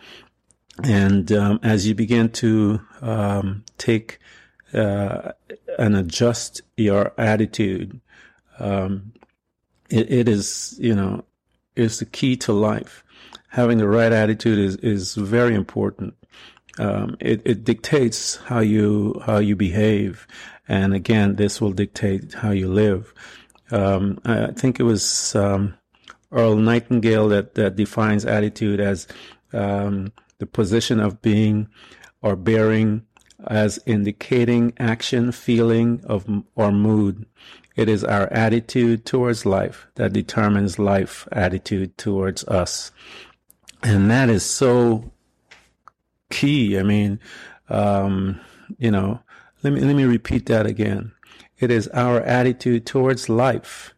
And 0.83 1.31
um, 1.31 1.59
as 1.63 1.87
you 1.87 1.95
begin 1.95 2.29
to 2.33 2.81
um, 3.01 3.63
take 3.79 4.19
uh, 4.73 5.31
and 5.77 5.95
adjust 5.95 6.61
your 6.77 7.13
attitude, 7.17 7.99
um, 8.59 9.13
it, 9.89 10.11
it 10.11 10.29
is 10.29 10.77
you 10.79 10.95
know 10.95 11.23
is 11.75 11.99
the 11.99 12.05
key 12.05 12.35
to 12.37 12.53
life. 12.53 13.03
Having 13.49 13.77
the 13.77 13.87
right 13.87 14.11
attitude 14.11 14.59
is 14.59 14.75
is 14.77 15.15
very 15.15 15.55
important. 15.55 16.13
Um, 16.77 17.15
it, 17.21 17.41
it 17.45 17.63
dictates 17.63 18.35
how 18.35 18.59
you 18.59 19.21
how 19.25 19.37
you 19.37 19.55
behave, 19.55 20.27
and 20.67 20.93
again, 20.93 21.35
this 21.35 21.61
will 21.61 21.71
dictate 21.71 22.33
how 22.33 22.51
you 22.51 22.67
live. 22.67 23.13
Um, 23.71 24.19
I 24.25 24.51
think 24.51 24.79
it 24.79 24.83
was 24.83 25.35
um, 25.35 25.75
Earl 26.31 26.57
Nightingale 26.57 27.29
that 27.29 27.55
that 27.55 27.75
defines 27.75 28.25
attitude 28.25 28.79
as 28.79 29.07
um, 29.53 30.11
the 30.37 30.45
position 30.45 30.99
of 30.99 31.21
being 31.21 31.67
or 32.21 32.35
bearing 32.35 33.05
as 33.47 33.79
indicating 33.85 34.73
action, 34.77 35.31
feeling 35.31 36.01
of 36.05 36.25
or 36.55 36.71
mood. 36.71 37.25
It 37.75 37.89
is 37.89 38.03
our 38.03 38.31
attitude 38.31 39.05
towards 39.05 39.45
life 39.45 39.87
that 39.95 40.13
determines 40.13 40.79
life 40.79 41.27
attitude 41.31 41.97
towards 41.97 42.43
us. 42.45 42.91
And 43.83 44.09
that 44.09 44.29
is 44.29 44.43
so 44.43 45.11
key. 46.31 46.79
I 46.79 46.83
mean, 46.83 47.19
um, 47.69 48.39
you 48.77 48.91
know, 48.91 49.19
let 49.63 49.73
me, 49.73 49.81
let 49.81 49.95
me 49.95 50.05
repeat 50.05 50.45
that 50.47 50.65
again. 50.65 51.11
It 51.59 51.71
is 51.71 51.87
our 51.89 52.21
attitude 52.21 52.85
towards 52.85 53.29
life 53.29 53.93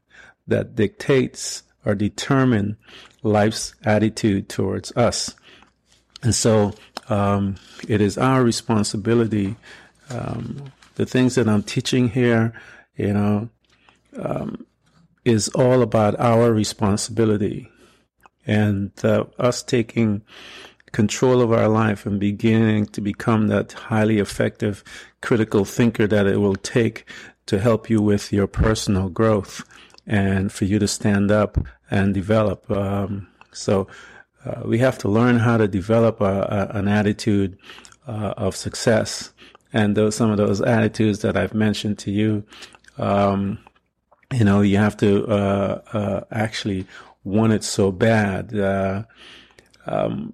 that 0.47 0.75
dictates 0.75 1.63
or 1.85 1.95
determine 1.95 2.77
life's 3.23 3.75
attitude 3.83 4.49
towards 4.49 4.91
us. 4.97 5.35
And 6.23 6.33
so 6.33 6.73
um, 7.09 7.55
it 7.87 8.01
is 8.01 8.17
our 8.17 8.43
responsibility. 8.43 9.55
Um, 10.09 10.71
the 10.95 11.05
things 11.05 11.35
that 11.35 11.47
I'm 11.47 11.63
teaching 11.63 12.09
here, 12.09 12.53
you 12.95 13.13
know, 13.13 13.49
um, 14.17 14.65
is 15.25 15.49
all 15.49 15.81
about 15.81 16.19
our 16.19 16.51
responsibility 16.53 17.69
and 18.45 18.91
uh, 19.03 19.25
us 19.37 19.61
taking 19.61 20.23
control 20.93 21.41
of 21.41 21.51
our 21.51 21.67
life 21.67 22.05
and 22.05 22.19
beginning 22.19 22.85
to 22.85 23.01
become 23.01 23.47
that 23.47 23.73
highly 23.73 24.19
effective 24.19 24.83
critical 25.21 25.65
thinker 25.65 26.07
that 26.07 26.25
it 26.25 26.37
will 26.37 26.55
take 26.55 27.05
to 27.45 27.59
help 27.59 27.89
you 27.89 28.01
with 28.01 28.31
your 28.31 28.47
personal 28.47 29.09
growth 29.09 29.63
and 30.05 30.51
for 30.51 30.65
you 30.65 30.79
to 30.79 30.87
stand 30.87 31.29
up 31.29 31.57
and 31.91 32.13
develop. 32.13 32.69
Um, 32.71 33.27
so 33.51 33.87
uh, 34.47 34.61
we 34.65 34.77
have 34.79 34.97
to 34.99 35.09
learn 35.09 35.39
how 35.39 35.57
to 35.57 35.67
develop 35.67 36.21
a, 36.21 36.69
a, 36.73 36.77
an 36.77 36.87
attitude 36.87 37.57
uh, 38.07 38.33
of 38.37 38.55
success. 38.55 39.31
And 39.73 39.95
those, 39.95 40.15
some 40.15 40.31
of 40.31 40.37
those 40.37 40.61
attitudes 40.61 41.19
that 41.19 41.35
I've 41.35 41.53
mentioned 41.53 41.99
to 41.99 42.11
you, 42.11 42.43
um, 42.97 43.59
you 44.31 44.43
know, 44.43 44.61
you 44.61 44.77
have 44.77 44.97
to 44.97 45.25
uh, 45.27 45.81
uh 45.93 46.21
actually 46.31 46.85
want 47.23 47.53
it 47.53 47.63
so 47.63 47.91
bad. 47.91 48.57
Uh, 48.57 49.03
um, 49.85 50.33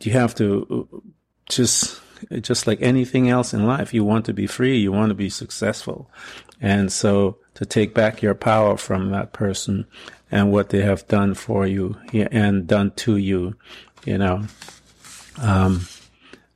you 0.00 0.12
have 0.12 0.34
to 0.34 1.02
just 1.48 2.00
just 2.40 2.66
like 2.66 2.80
anything 2.80 3.28
else 3.28 3.52
in 3.52 3.66
life, 3.66 3.92
you 3.92 4.04
want 4.04 4.24
to 4.26 4.32
be 4.32 4.46
free, 4.46 4.78
you 4.78 4.92
want 4.92 5.10
to 5.10 5.14
be 5.14 5.28
successful. 5.28 6.10
And 6.60 6.92
so 6.92 7.38
to 7.54 7.66
take 7.66 7.94
back 7.94 8.22
your 8.22 8.34
power 8.34 8.76
from 8.76 9.10
that 9.10 9.32
person 9.32 9.86
and 10.32 10.50
what 10.50 10.70
they 10.70 10.82
have 10.82 11.06
done 11.06 11.34
for 11.34 11.66
you 11.66 11.96
and 12.12 12.66
done 12.66 12.90
to 12.92 13.16
you, 13.16 13.54
you 14.04 14.18
know. 14.18 14.42
Um, 15.40 15.86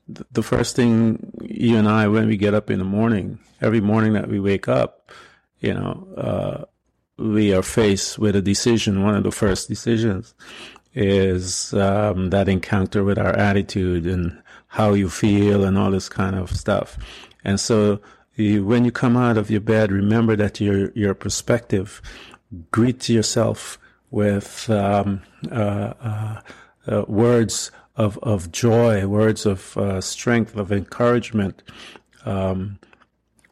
the 0.08 0.42
first 0.42 0.74
thing 0.74 1.32
you 1.42 1.76
and 1.76 1.88
I, 1.88 2.08
when 2.08 2.26
we 2.26 2.36
get 2.36 2.54
up 2.54 2.70
in 2.70 2.78
the 2.78 2.84
morning, 2.84 3.38
every 3.60 3.80
morning 3.80 4.14
that 4.14 4.28
we 4.28 4.40
wake 4.40 4.66
up, 4.66 5.12
you 5.60 5.74
know, 5.74 6.08
uh, 6.16 6.64
we 7.22 7.54
are 7.54 7.62
faced 7.62 8.18
with 8.18 8.34
a 8.34 8.42
decision, 8.42 9.02
one 9.02 9.14
of 9.14 9.22
the 9.22 9.30
first 9.30 9.68
decisions 9.68 10.34
is 10.94 11.74
um, 11.74 12.30
that 12.30 12.48
encounter 12.48 13.04
with 13.04 13.18
our 13.18 13.36
attitude 13.36 14.06
and 14.06 14.42
how 14.68 14.94
you 14.94 15.10
feel 15.10 15.62
and 15.62 15.76
all 15.76 15.90
this 15.90 16.08
kind 16.08 16.34
of 16.34 16.50
stuff. 16.50 16.96
And 17.44 17.60
so 17.60 18.00
when 18.38 18.84
you 18.84 18.90
come 18.90 19.16
out 19.16 19.36
of 19.36 19.50
your 19.50 19.60
bed, 19.60 19.92
remember 19.92 20.36
that 20.36 20.60
your 20.60 20.90
your 20.92 21.14
perspective. 21.14 22.00
Greet 22.70 23.08
yourself 23.08 23.78
with 24.10 24.70
um, 24.70 25.22
uh, 25.50 25.92
uh, 26.00 26.40
uh, 26.86 27.04
words 27.08 27.70
of 27.96 28.18
of 28.18 28.52
joy, 28.52 29.06
words 29.06 29.46
of 29.46 29.76
uh, 29.76 30.00
strength, 30.00 30.56
of 30.56 30.70
encouragement. 30.70 31.62
Um, 32.24 32.78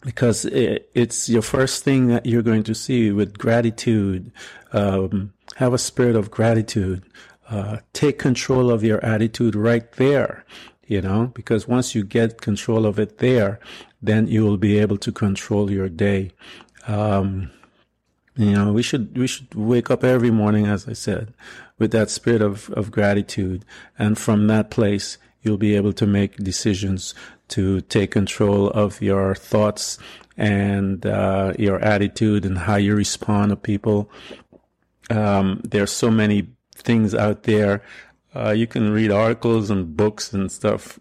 because 0.04 0.44
it, 0.44 0.90
it's 0.94 1.28
your 1.28 1.42
first 1.42 1.82
thing 1.82 2.08
that 2.08 2.26
you're 2.26 2.42
going 2.42 2.62
to 2.64 2.74
see 2.74 3.10
with 3.10 3.38
gratitude. 3.38 4.30
Um, 4.72 5.32
have 5.56 5.72
a 5.72 5.78
spirit 5.78 6.16
of 6.16 6.30
gratitude. 6.30 7.02
Uh, 7.48 7.78
take 7.92 8.18
control 8.18 8.70
of 8.70 8.82
your 8.82 9.04
attitude 9.04 9.54
right 9.54 9.90
there, 9.92 10.44
you 10.86 11.00
know, 11.00 11.26
because 11.34 11.68
once 11.68 11.94
you 11.94 12.04
get 12.04 12.40
control 12.40 12.86
of 12.86 12.98
it 12.98 13.18
there, 13.18 13.60
then 14.02 14.26
you 14.26 14.44
will 14.44 14.56
be 14.56 14.78
able 14.78 14.98
to 14.98 15.12
control 15.12 15.70
your 15.70 15.88
day. 15.88 16.32
Um, 16.86 17.50
you 18.36 18.52
know, 18.52 18.72
we 18.72 18.82
should, 18.82 19.16
we 19.16 19.26
should 19.26 19.54
wake 19.54 19.90
up 19.90 20.02
every 20.02 20.30
morning, 20.30 20.66
as 20.66 20.88
I 20.88 20.92
said, 20.92 21.32
with 21.78 21.92
that 21.92 22.10
spirit 22.10 22.42
of, 22.42 22.68
of 22.70 22.90
gratitude. 22.90 23.64
And 23.98 24.18
from 24.18 24.46
that 24.48 24.70
place, 24.70 25.18
you'll 25.42 25.56
be 25.58 25.76
able 25.76 25.92
to 25.92 26.06
make 26.06 26.36
decisions 26.36 27.14
to 27.48 27.80
take 27.82 28.10
control 28.10 28.70
of 28.70 29.00
your 29.00 29.34
thoughts 29.34 29.98
and 30.36 31.06
uh, 31.06 31.52
your 31.58 31.78
attitude 31.80 32.44
and 32.44 32.58
how 32.58 32.76
you 32.76 32.94
respond 32.96 33.50
to 33.50 33.56
people. 33.56 34.10
Um, 35.10 35.62
are 35.74 35.86
so 35.86 36.10
many 36.10 36.48
things 36.74 37.14
out 37.14 37.44
there. 37.44 37.82
Uh, 38.34 38.50
you 38.50 38.66
can 38.66 38.90
read 38.90 39.12
articles 39.12 39.70
and 39.70 39.96
books 39.96 40.32
and 40.32 40.50
stuff 40.50 40.98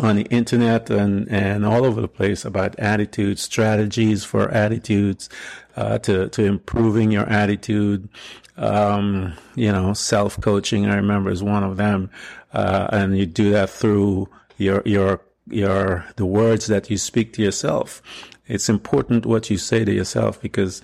on 0.00 0.16
the 0.16 0.24
internet 0.24 0.90
and, 0.90 1.28
and 1.30 1.64
all 1.64 1.84
over 1.84 2.00
the 2.00 2.08
place 2.08 2.44
about 2.44 2.78
attitudes, 2.78 3.42
strategies 3.42 4.24
for 4.24 4.48
attitudes, 4.50 5.28
uh, 5.76 5.98
to, 5.98 6.28
to 6.30 6.44
improving 6.44 7.10
your 7.10 7.28
attitude. 7.28 8.08
Um, 8.56 9.34
you 9.54 9.70
know, 9.72 9.92
self 9.94 10.40
coaching, 10.40 10.86
I 10.86 10.96
remember 10.96 11.30
is 11.30 11.42
one 11.42 11.62
of 11.62 11.76
them. 11.76 12.10
Uh, 12.52 12.88
and 12.90 13.16
you 13.16 13.26
do 13.26 13.50
that 13.50 13.70
through 13.70 14.28
your, 14.56 14.82
your 14.84 15.20
your 15.50 16.06
the 16.16 16.24
words 16.24 16.66
that 16.66 16.90
you 16.90 16.96
speak 16.96 17.32
to 17.34 17.42
yourself. 17.42 18.02
It's 18.46 18.68
important 18.68 19.26
what 19.26 19.50
you 19.50 19.58
say 19.58 19.84
to 19.84 19.92
yourself 19.92 20.40
because 20.40 20.82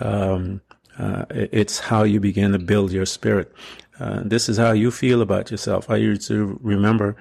um, 0.00 0.60
uh, 0.98 1.24
it's 1.30 1.78
how 1.78 2.02
you 2.02 2.20
begin 2.20 2.52
to 2.52 2.58
build 2.58 2.92
your 2.92 3.06
spirit. 3.06 3.52
Uh, 3.98 4.22
this 4.24 4.48
is 4.48 4.56
how 4.56 4.72
you 4.72 4.90
feel 4.90 5.22
about 5.22 5.50
yourself. 5.50 5.90
I 5.90 5.96
used 5.96 6.26
to 6.28 6.58
remember 6.62 7.16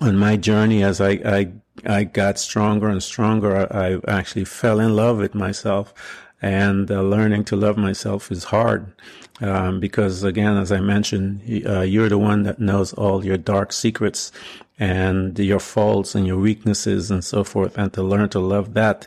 on 0.00 0.16
my 0.16 0.36
journey 0.36 0.82
as 0.82 1.00
I, 1.00 1.10
I, 1.24 1.52
I 1.86 2.04
got 2.04 2.38
stronger 2.38 2.88
and 2.88 3.02
stronger, 3.02 3.72
I, 3.72 3.98
actually 4.08 4.44
fell 4.44 4.80
in 4.80 4.96
love 4.96 5.18
with 5.18 5.34
myself. 5.34 5.94
And 6.42 6.90
uh, 6.90 7.00
learning 7.00 7.44
to 7.46 7.56
love 7.56 7.78
myself 7.78 8.30
is 8.30 8.44
hard 8.44 8.92
um, 9.40 9.80
because 9.80 10.22
again 10.22 10.58
as 10.58 10.70
i 10.70 10.78
mentioned 10.78 11.40
uh, 11.66 11.80
you're 11.80 12.10
the 12.10 12.18
one 12.18 12.42
that 12.42 12.60
knows 12.60 12.92
all 12.92 13.24
your 13.24 13.38
dark 13.38 13.72
secrets 13.72 14.30
and 14.78 15.38
your 15.38 15.60
faults 15.60 16.14
and 16.14 16.26
your 16.26 16.38
weaknesses 16.38 17.10
and 17.10 17.24
so 17.24 17.44
forth. 17.44 17.76
And 17.78 17.92
to 17.92 18.02
learn 18.02 18.28
to 18.30 18.40
love 18.40 18.74
that 18.74 19.06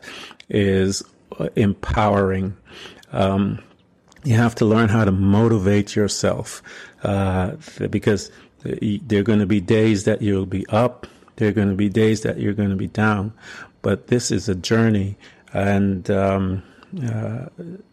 is 0.49 1.03
uh, 1.39 1.49
empowering. 1.55 2.55
Um, 3.11 3.63
you 4.23 4.35
have 4.35 4.55
to 4.55 4.65
learn 4.65 4.89
how 4.89 5.05
to 5.05 5.11
motivate 5.11 5.95
yourself 5.95 6.61
uh, 7.03 7.55
because 7.89 8.31
there 9.05 9.19
are 9.19 9.23
going 9.23 9.39
to 9.39 9.45
be 9.45 9.61
days 9.61 10.03
that 10.03 10.21
you'll 10.21 10.45
be 10.45 10.65
up 10.67 11.07
there 11.37 11.49
are 11.49 11.53
going 11.53 11.69
to 11.69 11.75
be 11.75 11.89
days 11.89 12.21
that 12.21 12.39
you're 12.39 12.53
going 12.53 12.69
to 12.69 12.75
be 12.75 12.87
down 12.87 13.33
but 13.81 14.07
this 14.07 14.31
is 14.31 14.49
a 14.49 14.55
journey 14.55 15.15
and 15.53 16.09
um, 16.09 16.63
uh, 17.03 17.45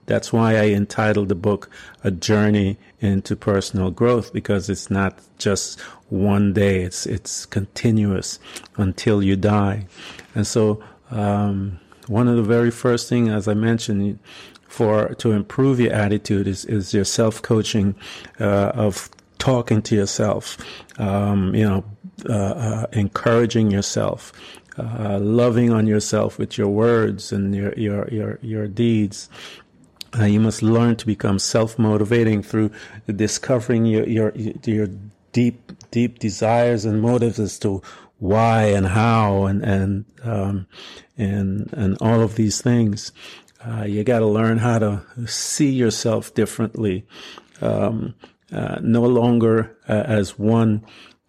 that's 0.06 0.32
why 0.32 0.56
I 0.56 0.66
entitled 0.66 1.28
the 1.28 1.34
book 1.34 1.68
A 2.04 2.10
Journey 2.10 2.78
into 3.00 3.34
Personal 3.34 3.90
Growth 3.90 4.32
because 4.32 4.70
it's 4.70 4.90
not 4.90 5.18
just 5.38 5.80
one 6.10 6.52
day, 6.52 6.82
it's, 6.82 7.06
it's 7.06 7.44
continuous 7.46 8.38
until 8.76 9.22
you 9.22 9.36
die. 9.36 9.86
And 10.34 10.46
so, 10.46 10.82
um, 11.10 11.80
one 12.06 12.28
of 12.28 12.36
the 12.36 12.42
very 12.42 12.70
first 12.70 13.08
things, 13.08 13.30
as 13.30 13.48
I 13.48 13.54
mentioned, 13.54 14.18
for 14.68 15.14
to 15.14 15.32
improve 15.32 15.80
your 15.80 15.92
attitude 15.92 16.46
is, 16.46 16.64
is 16.66 16.92
your 16.92 17.04
self 17.04 17.40
coaching 17.40 17.94
uh, 18.40 18.72
of 18.74 19.08
talking 19.44 19.82
to 19.82 19.94
yourself, 19.94 20.56
um, 20.98 21.54
you 21.54 21.68
know, 21.68 21.84
uh, 22.30 22.54
uh, 22.68 22.86
encouraging 22.92 23.70
yourself, 23.70 24.32
uh, 24.78 25.18
loving 25.18 25.70
on 25.70 25.86
yourself 25.86 26.38
with 26.38 26.56
your 26.56 26.68
words 26.68 27.30
and 27.30 27.54
your 27.54 27.74
your 27.74 28.08
your 28.08 28.38
your 28.40 28.66
deeds. 28.66 29.28
Uh, 30.18 30.24
you 30.24 30.40
must 30.40 30.62
learn 30.62 30.96
to 30.96 31.04
become 31.04 31.38
self-motivating 31.38 32.42
through 32.42 32.70
discovering 33.14 33.84
your 33.84 34.06
your 34.08 34.32
your 34.64 34.88
deep 35.32 35.72
deep 35.90 36.18
desires 36.20 36.86
and 36.86 37.02
motives 37.02 37.38
as 37.38 37.58
to 37.58 37.82
why 38.20 38.62
and 38.62 38.86
how 38.86 39.44
and 39.44 39.62
and 39.62 40.04
um, 40.22 40.66
and 41.18 41.68
and 41.74 41.98
all 42.00 42.22
of 42.22 42.36
these 42.36 42.62
things. 42.62 43.12
Uh, 43.66 43.84
you 43.84 44.04
got 44.04 44.20
to 44.20 44.26
learn 44.26 44.56
how 44.58 44.78
to 44.78 45.02
see 45.26 45.70
yourself 45.70 46.32
differently, 46.34 47.04
um, 47.60 48.14
uh, 48.52 48.78
no 48.82 49.02
longer 49.02 49.76
uh, 49.88 50.04
as 50.06 50.38
one 50.38 50.84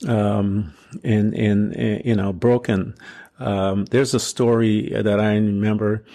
um, 0.07 0.73
in, 1.03 1.33
in 1.33 2.01
you 2.03 2.15
know 2.15 2.33
broken 2.33 2.95
um, 3.39 3.85
there's 3.85 4.13
a 4.13 4.19
story 4.19 4.89
that 4.89 5.19
I 5.19 5.33
remember 5.35 6.05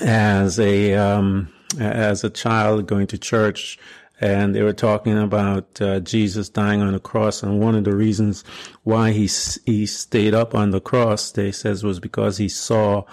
as 0.00 0.58
a 0.58 0.94
um, 0.94 1.52
as 1.78 2.24
a 2.24 2.30
child 2.30 2.86
going 2.86 3.06
to 3.08 3.18
church, 3.18 3.78
and 4.20 4.54
they 4.54 4.62
were 4.62 4.72
talking 4.72 5.18
about 5.18 5.80
uh, 5.80 6.00
Jesus 6.00 6.48
dying 6.48 6.80
on 6.80 6.92
the 6.92 7.00
cross, 7.00 7.42
and 7.42 7.60
one 7.60 7.74
of 7.74 7.84
the 7.84 7.94
reasons 7.94 8.42
why 8.84 9.12
he 9.12 9.28
he 9.66 9.86
stayed 9.86 10.34
up 10.34 10.54
on 10.54 10.70
the 10.70 10.80
cross, 10.80 11.32
they 11.32 11.52
says, 11.52 11.84
was 11.84 12.00
because 12.00 12.38
he 12.38 12.48
saw, 12.48 13.04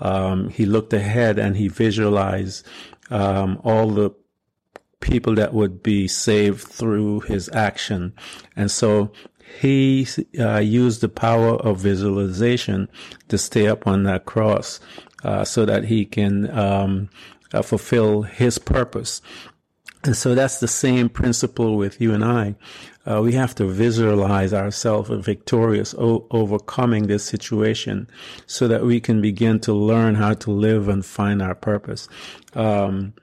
um, 0.00 0.48
he 0.48 0.66
looked 0.66 0.92
ahead 0.92 1.38
and 1.38 1.56
he 1.56 1.68
visualized 1.68 2.66
um, 3.10 3.60
all 3.62 3.90
the 3.90 4.10
people 5.02 5.34
that 5.34 5.52
would 5.52 5.82
be 5.82 6.08
saved 6.08 6.62
through 6.62 7.20
his 7.20 7.50
action, 7.52 8.14
and 8.56 8.70
so 8.70 9.12
he 9.60 10.06
uh, 10.38 10.58
used 10.58 11.02
the 11.02 11.08
power 11.08 11.56
of 11.56 11.78
visualization 11.78 12.88
to 13.28 13.36
stay 13.36 13.68
up 13.68 13.86
on 13.86 14.04
that 14.04 14.24
cross 14.24 14.80
uh, 15.24 15.44
so 15.44 15.66
that 15.66 15.84
he 15.84 16.04
can 16.04 16.50
um, 16.58 17.10
uh, 17.52 17.62
fulfill 17.62 18.22
his 18.22 18.58
purpose. 18.58 19.20
And 20.04 20.16
so 20.16 20.34
that's 20.34 20.58
the 20.58 20.68
same 20.68 21.08
principle 21.08 21.76
with 21.76 22.00
you 22.00 22.12
and 22.12 22.24
I. 22.24 22.56
Uh, 23.06 23.20
we 23.22 23.34
have 23.34 23.54
to 23.56 23.66
visualize 23.66 24.52
ourselves 24.52 25.10
victorious, 25.10 25.94
o- 25.96 26.26
overcoming 26.30 27.06
this 27.06 27.24
situation 27.24 28.08
so 28.46 28.66
that 28.66 28.84
we 28.84 29.00
can 29.00 29.20
begin 29.20 29.60
to 29.60 29.72
learn 29.72 30.16
how 30.16 30.34
to 30.34 30.50
live 30.50 30.88
and 30.88 31.04
find 31.04 31.40
our 31.40 31.54
purpose. 31.54 32.08
Um, 32.54 33.14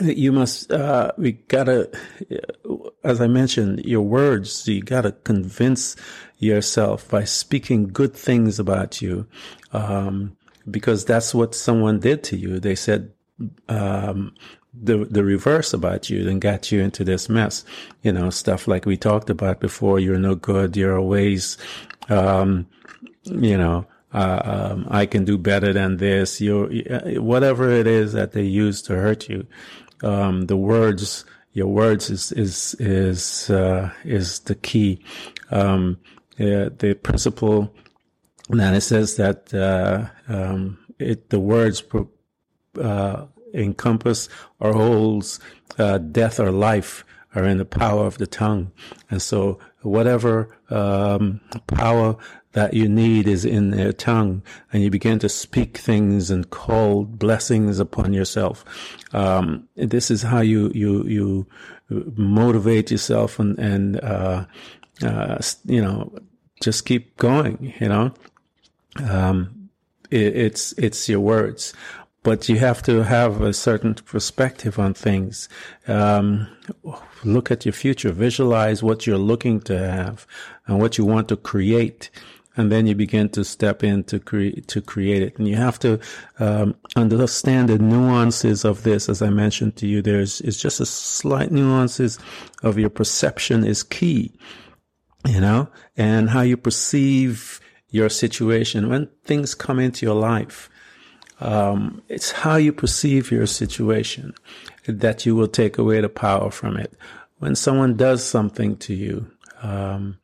you 0.00 0.32
must 0.32 0.70
uh, 0.72 1.12
we 1.16 1.32
gotta 1.32 1.90
as 3.04 3.20
i 3.20 3.26
mentioned 3.26 3.84
your 3.84 4.02
words 4.02 4.66
you 4.66 4.82
gotta 4.82 5.12
convince 5.12 5.96
yourself 6.38 7.08
by 7.08 7.24
speaking 7.24 7.88
good 7.88 8.14
things 8.14 8.58
about 8.58 9.02
you 9.02 9.26
um, 9.72 10.36
because 10.70 11.04
that's 11.04 11.34
what 11.34 11.54
someone 11.54 12.00
did 12.00 12.22
to 12.22 12.36
you 12.36 12.58
they 12.58 12.74
said 12.74 13.12
um, 13.68 14.34
the 14.72 15.04
the 15.04 15.24
reverse 15.24 15.72
about 15.72 16.08
you 16.08 16.28
and 16.28 16.40
got 16.40 16.70
you 16.70 16.80
into 16.80 17.04
this 17.04 17.28
mess 17.28 17.64
you 18.02 18.12
know 18.12 18.30
stuff 18.30 18.68
like 18.68 18.86
we 18.86 18.96
talked 18.96 19.30
about 19.30 19.60
before 19.60 19.98
you're 19.98 20.18
no 20.18 20.34
good 20.34 20.76
you're 20.76 20.98
always 20.98 21.58
um, 22.08 22.66
you 23.24 23.56
know 23.56 23.86
uh, 24.12 24.70
um, 24.72 24.86
I 24.90 25.06
can 25.06 25.24
do 25.24 25.38
better 25.38 25.72
than 25.72 25.98
this. 25.98 26.40
You, 26.40 26.84
whatever 27.18 27.70
it 27.70 27.86
is 27.86 28.12
that 28.12 28.32
they 28.32 28.42
use 28.42 28.82
to 28.82 28.96
hurt 28.96 29.28
you, 29.28 29.46
um, 30.02 30.42
the 30.42 30.56
words, 30.56 31.24
your 31.52 31.66
words 31.66 32.10
is 32.10 32.32
is 32.32 32.74
is 32.78 33.50
uh, 33.50 33.90
is 34.04 34.40
the 34.40 34.54
key. 34.54 35.04
Um, 35.50 35.98
uh, 36.38 36.70
the 36.78 36.98
principle 37.02 37.74
that 38.48 38.74
it 38.74 38.80
says 38.80 39.16
that 39.16 39.52
uh, 39.52 40.06
um, 40.32 40.78
it 40.98 41.30
the 41.30 41.40
words 41.40 41.82
uh, 42.80 43.26
encompass 43.52 44.28
or 44.58 44.72
holds 44.72 45.40
uh, 45.78 45.98
death 45.98 46.40
or 46.40 46.50
life 46.50 47.04
are 47.34 47.44
in 47.44 47.58
the 47.58 47.64
power 47.64 48.06
of 48.06 48.18
the 48.18 48.26
tongue, 48.26 48.72
and 49.10 49.20
so 49.20 49.58
whatever 49.82 50.56
um, 50.70 51.40
power 51.68 52.16
that 52.52 52.74
you 52.74 52.88
need 52.88 53.28
is 53.28 53.44
in 53.44 53.70
their 53.70 53.92
tongue, 53.92 54.42
and 54.72 54.82
you 54.82 54.90
begin 54.90 55.18
to 55.20 55.28
speak 55.28 55.78
things 55.78 56.30
and 56.30 56.50
call 56.50 57.04
blessings 57.04 57.78
upon 57.78 58.12
yourself. 58.12 58.64
Um, 59.12 59.68
this 59.76 60.10
is 60.10 60.22
how 60.22 60.40
you 60.40 60.70
you 60.74 61.04
you 61.06 61.46
motivate 62.16 62.90
yourself 62.90 63.38
and 63.38 63.58
and 63.58 64.00
uh, 64.00 64.44
uh, 65.02 65.38
you 65.64 65.80
know 65.80 66.12
just 66.60 66.84
keep 66.84 67.16
going. 67.16 67.74
You 67.80 67.88
know, 67.88 68.14
um, 69.08 69.70
it, 70.10 70.36
it's 70.36 70.72
it's 70.72 71.08
your 71.08 71.20
words 71.20 71.72
but 72.22 72.48
you 72.48 72.58
have 72.58 72.82
to 72.82 73.02
have 73.02 73.40
a 73.40 73.52
certain 73.52 73.94
perspective 73.94 74.78
on 74.78 74.92
things. 74.92 75.48
Um, 75.88 76.48
look 77.24 77.50
at 77.50 77.64
your 77.64 77.72
future, 77.72 78.12
visualize 78.12 78.82
what 78.82 79.06
you're 79.06 79.18
looking 79.18 79.60
to 79.62 79.78
have 79.78 80.26
and 80.66 80.78
what 80.78 80.98
you 80.98 81.04
want 81.04 81.28
to 81.28 81.36
create. 81.36 82.10
And 82.56 82.70
then 82.70 82.86
you 82.86 82.94
begin 82.94 83.28
to 83.30 83.44
step 83.44 83.84
in 83.84 84.04
to 84.04 84.18
create, 84.18 84.66
to 84.68 84.80
create 84.80 85.22
it. 85.22 85.38
And 85.38 85.46
you 85.46 85.56
have 85.56 85.78
to, 85.80 86.00
um, 86.38 86.74
understand 86.96 87.68
the 87.68 87.78
nuances 87.78 88.64
of 88.64 88.82
this. 88.82 89.08
As 89.08 89.22
I 89.22 89.30
mentioned 89.30 89.76
to 89.76 89.86
you, 89.86 90.02
there's, 90.02 90.40
it's 90.40 90.60
just 90.60 90.80
a 90.80 90.86
slight 90.86 91.52
nuances 91.52 92.18
of 92.62 92.78
your 92.78 92.90
perception 92.90 93.64
is 93.64 93.82
key, 93.82 94.32
you 95.26 95.40
know, 95.40 95.68
and 95.96 96.30
how 96.30 96.40
you 96.40 96.56
perceive 96.56 97.60
your 97.90 98.08
situation 98.08 98.88
when 98.88 99.08
things 99.24 99.54
come 99.54 99.78
into 99.78 100.06
your 100.06 100.14
life. 100.14 100.68
Um, 101.40 102.02
it's 102.08 102.32
how 102.32 102.56
you 102.56 102.72
perceive 102.72 103.30
your 103.30 103.46
situation 103.46 104.34
that 104.86 105.24
you 105.24 105.34
will 105.34 105.48
take 105.48 105.78
away 105.78 106.00
the 106.00 106.08
power 106.08 106.50
from 106.50 106.76
it. 106.76 106.92
When 107.38 107.54
someone 107.54 107.96
does 107.96 108.22
something 108.22 108.76
to 108.78 108.94
you, 108.94 109.30
um, 109.62 110.18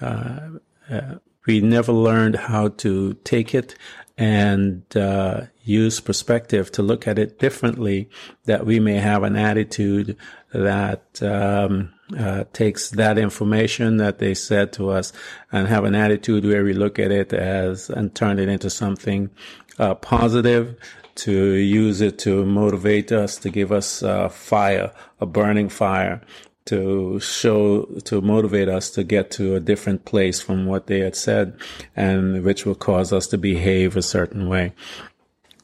uh, 0.00 0.50
uh, 0.88 1.14
we 1.46 1.60
never 1.60 1.92
learned 1.92 2.36
how 2.36 2.68
to 2.68 3.14
take 3.24 3.54
it 3.54 3.74
and 4.18 4.84
uh, 4.96 5.42
use 5.62 5.98
perspective 5.98 6.70
to 6.72 6.82
look 6.82 7.08
at 7.08 7.18
it 7.18 7.38
differently. 7.38 8.08
That 8.44 8.66
we 8.66 8.78
may 8.78 8.96
have 8.96 9.22
an 9.22 9.36
attitude 9.36 10.16
that 10.52 11.22
um, 11.22 11.92
uh, 12.18 12.44
takes 12.52 12.90
that 12.90 13.16
information 13.16 13.96
that 13.96 14.18
they 14.18 14.34
said 14.34 14.72
to 14.74 14.90
us 14.90 15.12
and 15.52 15.68
have 15.68 15.84
an 15.84 15.94
attitude 15.94 16.44
where 16.44 16.64
we 16.64 16.74
look 16.74 16.98
at 16.98 17.10
it 17.10 17.32
as 17.32 17.88
and 17.88 18.14
turn 18.14 18.38
it 18.38 18.48
into 18.48 18.68
something 18.68 19.30
uh, 19.78 19.94
positive 19.94 20.76
to 21.14 21.32
use 21.32 22.00
it 22.00 22.18
to 22.18 22.44
motivate 22.44 23.12
us, 23.12 23.36
to 23.36 23.50
give 23.50 23.72
us 23.72 24.02
uh, 24.02 24.28
fire, 24.28 24.92
a 25.20 25.26
burning 25.26 25.68
fire, 25.68 26.20
to 26.70 27.18
show, 27.20 27.84
to 28.04 28.20
motivate 28.20 28.68
us 28.68 28.90
to 28.90 29.04
get 29.04 29.30
to 29.32 29.56
a 29.56 29.60
different 29.60 30.04
place 30.04 30.40
from 30.40 30.66
what 30.66 30.86
they 30.86 31.00
had 31.00 31.16
said, 31.16 31.58
and 31.96 32.44
which 32.44 32.64
will 32.64 32.74
cause 32.74 33.12
us 33.12 33.26
to 33.28 33.38
behave 33.38 33.96
a 33.96 34.02
certain 34.02 34.48
way. 34.48 34.72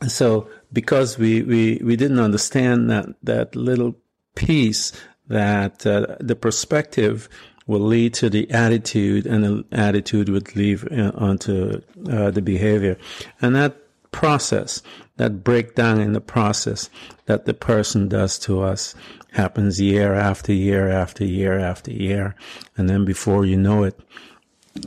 So, 0.09 0.49
because 0.73 1.17
we, 1.17 1.43
we, 1.43 1.81
we 1.83 1.97
didn't 1.97 2.19
understand 2.19 2.91
that, 2.91 3.07
that 3.23 3.55
little 3.55 3.95
piece 4.35 4.93
that 5.29 5.87
uh, 5.87 6.17
the 6.21 6.37
perspective 6.37 7.29
will 7.67 7.81
lead 7.81 8.15
to 8.15 8.29
the 8.29 8.51
attitude 8.51 9.27
and 9.27 9.45
the 9.45 9.65
attitude 9.73 10.29
would 10.29 10.55
lead 10.57 10.81
uh, 10.93 11.13
onto 11.15 11.81
uh, 12.11 12.31
the 12.31 12.43
behavior. 12.43 12.97
And 13.41 13.55
that 13.55 13.77
process, 14.17 14.83
that 15.19 15.45
breakdown 15.45 16.01
in 16.01 16.15
the 16.15 16.23
process 16.23 16.89
that 17.27 17.45
the 17.45 17.53
person 17.53 18.09
does 18.09 18.39
to 18.39 18.63
us 18.63 18.95
happens 19.33 19.79
year 19.79 20.15
after 20.15 20.55
year 20.55 20.89
after 20.89 21.23
year 21.23 21.59
after 21.59 21.93
year. 21.93 22.35
And 22.79 22.89
then 22.89 23.05
before 23.05 23.45
you 23.45 23.59
know 23.59 23.85
it, 23.85 24.01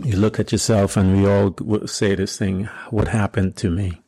you 0.04 0.18
look 0.18 0.40
at 0.40 0.52
yourself 0.52 0.98
and 0.98 1.16
we 1.16 1.30
all 1.30 1.56
say 1.88 2.16
this 2.16 2.40
thing, 2.40 2.66
what 2.90 3.08
happened 3.08 3.56
to 3.58 3.70
me? 3.70 4.02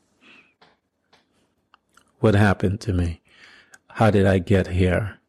What 2.20 2.34
happened 2.34 2.82
to 2.82 2.94
me? 2.94 3.22
How 3.90 4.10
did 4.10 4.26
I 4.26 4.40
get 4.40 4.68
here? 4.68 5.20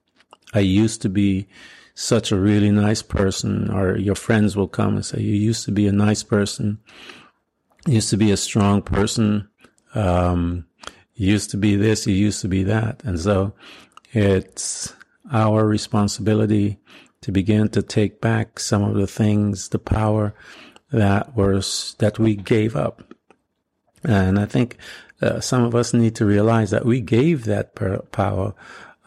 I 0.55 0.61
used 0.61 1.03
to 1.03 1.11
be 1.11 1.49
such 1.95 2.33
a 2.33 2.41
really 2.41 2.71
nice 2.71 3.03
person, 3.03 3.71
or 3.71 3.99
your 3.99 4.15
friends 4.15 4.57
will 4.57 4.69
come 4.69 4.95
and 4.95 5.05
say, 5.05 5.21
you 5.21 5.35
used 5.35 5.67
to 5.67 5.73
be 5.73 5.87
a 5.87 5.93
nice 5.93 6.23
person. 6.23 6.79
You 7.87 7.95
used 7.95 8.09
to 8.11 8.17
be 8.17 8.31
a 8.31 8.37
strong 8.39 8.81
person 8.81 9.49
um, 9.95 10.67
used 11.15 11.51
to 11.51 11.57
be 11.57 11.77
this, 11.77 12.07
you 12.07 12.15
used 12.15 12.41
to 12.43 12.49
be 12.49 12.63
that. 12.65 13.03
And 13.05 13.21
so 13.21 13.53
it's 14.13 14.95
our 15.33 15.67
responsibility 15.67 16.79
to 17.23 17.33
begin 17.33 17.69
to 17.71 17.83
take 17.83 18.21
back 18.21 18.59
some 18.59 18.83
of 18.83 18.95
the 18.95 19.07
things, 19.07 19.69
the 19.69 19.79
power 19.79 20.35
that 20.91 21.37
was, 21.37 21.95
that 21.99 22.19
we 22.19 22.35
gave 22.35 22.77
up. 22.77 23.03
And 24.05 24.39
I 24.39 24.47
think 24.47 24.77
uh, 25.21 25.41
some 25.41 25.63
of 25.63 25.75
us 25.75 25.95
need 25.95 26.17
to 26.17 26.25
realize 26.25 26.71
that 26.71 26.85
we 26.85 27.01
gave 27.01 27.45
that 27.45 27.75
per- 27.75 27.99
power 28.11 28.55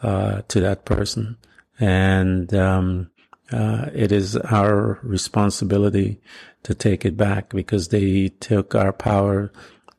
uh, 0.02 0.42
to 0.48 0.60
that 0.60 0.84
person. 0.84 1.36
And 1.78 2.52
um, 2.54 3.10
uh, 3.52 3.90
it 3.94 4.10
is 4.10 4.36
our 4.36 4.98
responsibility 5.02 6.20
to 6.62 6.74
take 6.74 7.04
it 7.04 7.16
back 7.16 7.50
because 7.50 7.88
they 7.88 8.28
took 8.28 8.74
our 8.74 8.92
power 8.92 9.52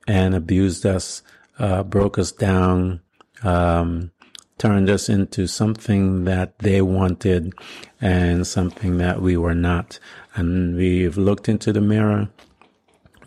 and 0.07 0.33
abused 0.33 0.85
us, 0.85 1.21
uh, 1.59 1.83
broke 1.83 2.17
us 2.17 2.31
down, 2.31 3.01
um, 3.43 4.11
turned 4.57 4.89
us 4.89 5.09
into 5.09 5.47
something 5.47 6.23
that 6.23 6.57
they 6.59 6.81
wanted 6.81 7.53
and 8.01 8.47
something 8.47 8.97
that 8.97 9.21
we 9.21 9.37
were 9.37 9.55
not. 9.55 9.99
And 10.35 10.75
we've 10.75 11.17
looked 11.17 11.49
into 11.49 11.71
the 11.73 11.81
mirror, 11.81 12.29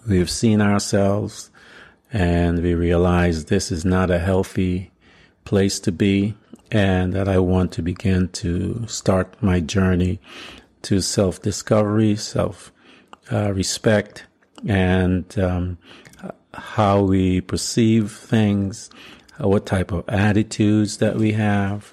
we've 0.08 0.30
seen 0.30 0.60
ourselves, 0.60 1.50
and 2.12 2.62
we 2.62 2.74
realize 2.74 3.44
this 3.44 3.70
is 3.70 3.84
not 3.84 4.10
a 4.10 4.18
healthy 4.18 4.90
place 5.44 5.78
to 5.80 5.92
be, 5.92 6.34
and 6.72 7.12
that 7.12 7.28
I 7.28 7.38
want 7.38 7.72
to 7.72 7.82
begin 7.82 8.28
to 8.28 8.86
start 8.86 9.40
my 9.42 9.60
journey 9.60 10.20
to 10.82 11.00
self 11.00 11.42
discovery, 11.42 12.16
self 12.16 12.72
uh, 13.30 13.52
respect, 13.52 14.26
and 14.66 15.38
um, 15.38 15.78
how 16.60 17.02
we 17.02 17.40
perceive 17.40 18.12
things, 18.12 18.90
what 19.38 19.66
type 19.66 19.92
of 19.92 20.08
attitudes 20.08 20.98
that 20.98 21.16
we 21.16 21.32
have, 21.32 21.92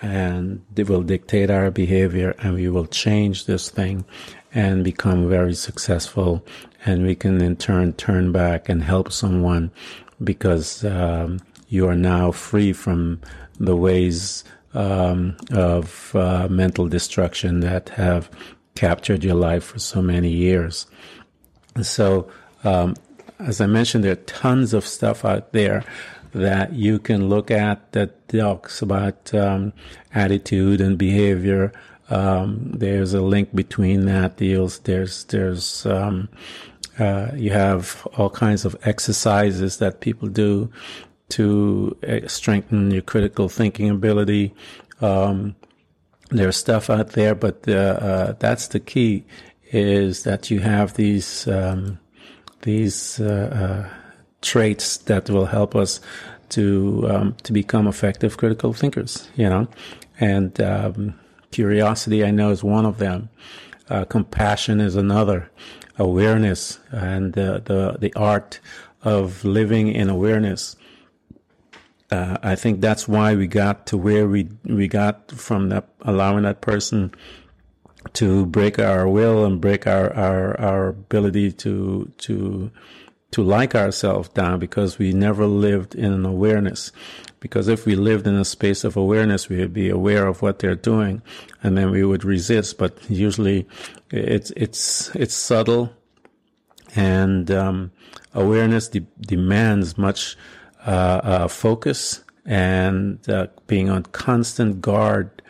and 0.00 0.62
it 0.76 0.88
will 0.88 1.02
dictate 1.02 1.50
our 1.50 1.70
behavior 1.70 2.34
and 2.38 2.54
we 2.54 2.68
will 2.68 2.86
change 2.86 3.46
this 3.46 3.70
thing 3.70 4.04
and 4.52 4.84
become 4.84 5.28
very 5.28 5.54
successful 5.54 6.44
and 6.84 7.04
we 7.04 7.14
can 7.14 7.40
in 7.40 7.56
turn 7.56 7.92
turn 7.94 8.30
back 8.30 8.68
and 8.68 8.82
help 8.82 9.10
someone 9.10 9.70
because 10.22 10.84
um, 10.84 11.38
you 11.68 11.88
are 11.88 11.96
now 11.96 12.30
free 12.30 12.72
from 12.72 13.20
the 13.58 13.74
ways 13.74 14.44
um, 14.74 15.36
of 15.52 16.14
uh, 16.14 16.46
mental 16.48 16.88
destruction 16.88 17.60
that 17.60 17.88
have 17.90 18.30
captured 18.74 19.24
your 19.24 19.34
life 19.34 19.64
for 19.64 19.78
so 19.78 20.02
many 20.02 20.30
years. 20.30 20.86
So 21.82 22.28
um, 22.64 22.94
as 23.38 23.60
I 23.60 23.66
mentioned, 23.66 24.04
there 24.04 24.12
are 24.12 24.16
tons 24.16 24.74
of 24.74 24.86
stuff 24.86 25.24
out 25.24 25.52
there 25.52 25.84
that 26.32 26.72
you 26.72 26.98
can 26.98 27.28
look 27.28 27.50
at 27.50 27.92
that 27.92 28.28
talks 28.28 28.82
about 28.82 29.32
um, 29.34 29.72
attitude 30.12 30.80
and 30.80 30.98
behavior. 30.98 31.72
Um, 32.10 32.72
there's 32.72 33.14
a 33.14 33.22
link 33.22 33.54
between 33.54 34.06
that 34.06 34.36
deals. 34.36 34.80
There's 34.80 35.24
there's 35.24 35.86
um, 35.86 36.28
uh, 36.98 37.30
you 37.34 37.50
have 37.50 38.06
all 38.16 38.30
kinds 38.30 38.64
of 38.64 38.76
exercises 38.82 39.78
that 39.78 40.00
people 40.00 40.28
do 40.28 40.70
to 41.30 41.96
uh, 42.06 42.28
strengthen 42.28 42.90
your 42.90 43.02
critical 43.02 43.48
thinking 43.48 43.88
ability. 43.88 44.54
Um, 45.00 45.56
there's 46.30 46.56
stuff 46.56 46.90
out 46.90 47.10
there, 47.10 47.34
but 47.34 47.68
uh, 47.68 47.72
uh, 47.72 48.32
that's 48.38 48.68
the 48.68 48.80
key: 48.80 49.24
is 49.70 50.24
that 50.24 50.50
you 50.50 50.60
have 50.60 50.94
these 50.94 51.46
um, 51.46 51.98
these 52.64 53.20
uh, 53.20 53.86
uh, 53.86 53.94
traits 54.42 54.96
that 54.98 55.30
will 55.30 55.46
help 55.46 55.76
us 55.76 56.00
to 56.48 57.06
um, 57.08 57.36
to 57.44 57.52
become 57.52 57.86
effective 57.86 58.36
critical 58.36 58.72
thinkers. 58.72 59.28
You 59.36 59.48
know, 59.48 59.68
and 60.18 60.60
um, 60.60 61.14
curiosity 61.50 62.24
I 62.24 62.30
know 62.30 62.50
is 62.50 62.64
one 62.64 62.84
of 62.84 62.98
them. 62.98 63.28
Uh, 63.88 64.04
compassion 64.04 64.80
is 64.80 64.96
another. 64.96 65.50
Awareness 65.96 66.80
and 66.90 67.34
the 67.34 67.62
the 67.64 67.96
the 68.00 68.12
art 68.14 68.58
of 69.02 69.44
living 69.44 69.88
in 69.88 70.10
awareness. 70.10 70.76
Uh, 72.10 72.36
I 72.42 72.54
think 72.56 72.80
that's 72.80 73.06
why 73.06 73.34
we 73.36 73.46
got 73.46 73.86
to 73.86 73.96
where 73.96 74.26
we 74.26 74.48
we 74.64 74.88
got 74.88 75.30
from 75.30 75.68
that 75.68 75.88
allowing 76.02 76.42
that 76.42 76.60
person 76.60 77.14
to 78.12 78.46
break 78.46 78.78
our 78.78 79.08
will 79.08 79.44
and 79.44 79.60
break 79.60 79.86
our, 79.86 80.12
our, 80.14 80.60
our 80.60 80.88
ability 80.88 81.52
to, 81.52 82.12
to, 82.18 82.70
to 83.30 83.42
like 83.42 83.74
ourselves 83.74 84.28
down 84.28 84.58
because 84.58 84.98
we 84.98 85.12
never 85.12 85.46
lived 85.46 85.94
in 85.94 86.12
an 86.12 86.24
awareness. 86.24 86.92
Because 87.40 87.68
if 87.68 87.84
we 87.84 87.94
lived 87.94 88.26
in 88.26 88.34
a 88.36 88.44
space 88.44 88.84
of 88.84 88.96
awareness, 88.96 89.48
we 89.48 89.58
would 89.58 89.72
be 89.72 89.90
aware 89.90 90.26
of 90.26 90.42
what 90.42 90.60
they're 90.60 90.74
doing 90.74 91.22
and 91.62 91.76
then 91.76 91.90
we 91.90 92.04
would 92.04 92.24
resist. 92.24 92.78
But 92.78 92.98
usually 93.10 93.66
it's, 94.10 94.50
it's, 94.52 95.14
it's 95.16 95.34
subtle 95.34 95.92
and 96.94 97.50
um, 97.50 97.90
awareness 98.34 98.88
de- 98.88 99.00
demands 99.20 99.98
much 99.98 100.36
uh, 100.86 101.20
uh, 101.24 101.48
focus 101.48 102.22
and 102.44 103.28
uh, 103.28 103.46
being 103.66 103.88
on 103.88 104.02
constant 104.04 104.80
guard 104.80 105.42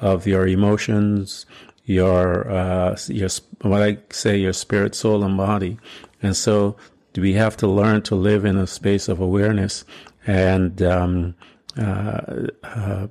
of 0.00 0.26
your 0.26 0.46
emotions, 0.46 1.46
your 1.84 2.50
uh, 2.50 2.96
your 3.08 3.28
what 3.62 3.82
I 3.82 3.98
say, 4.10 4.38
your 4.38 4.52
spirit, 4.52 4.94
soul, 4.94 5.22
and 5.22 5.36
body. 5.36 5.78
And 6.22 6.36
so 6.36 6.76
we 7.16 7.34
have 7.34 7.56
to 7.58 7.66
learn 7.66 8.02
to 8.02 8.14
live 8.14 8.44
in 8.44 8.56
a 8.56 8.66
space 8.66 9.08
of 9.08 9.20
awareness 9.20 9.84
and 10.26 10.82
um, 10.82 11.34
uh, 11.78 12.46
uh, 12.62 13.06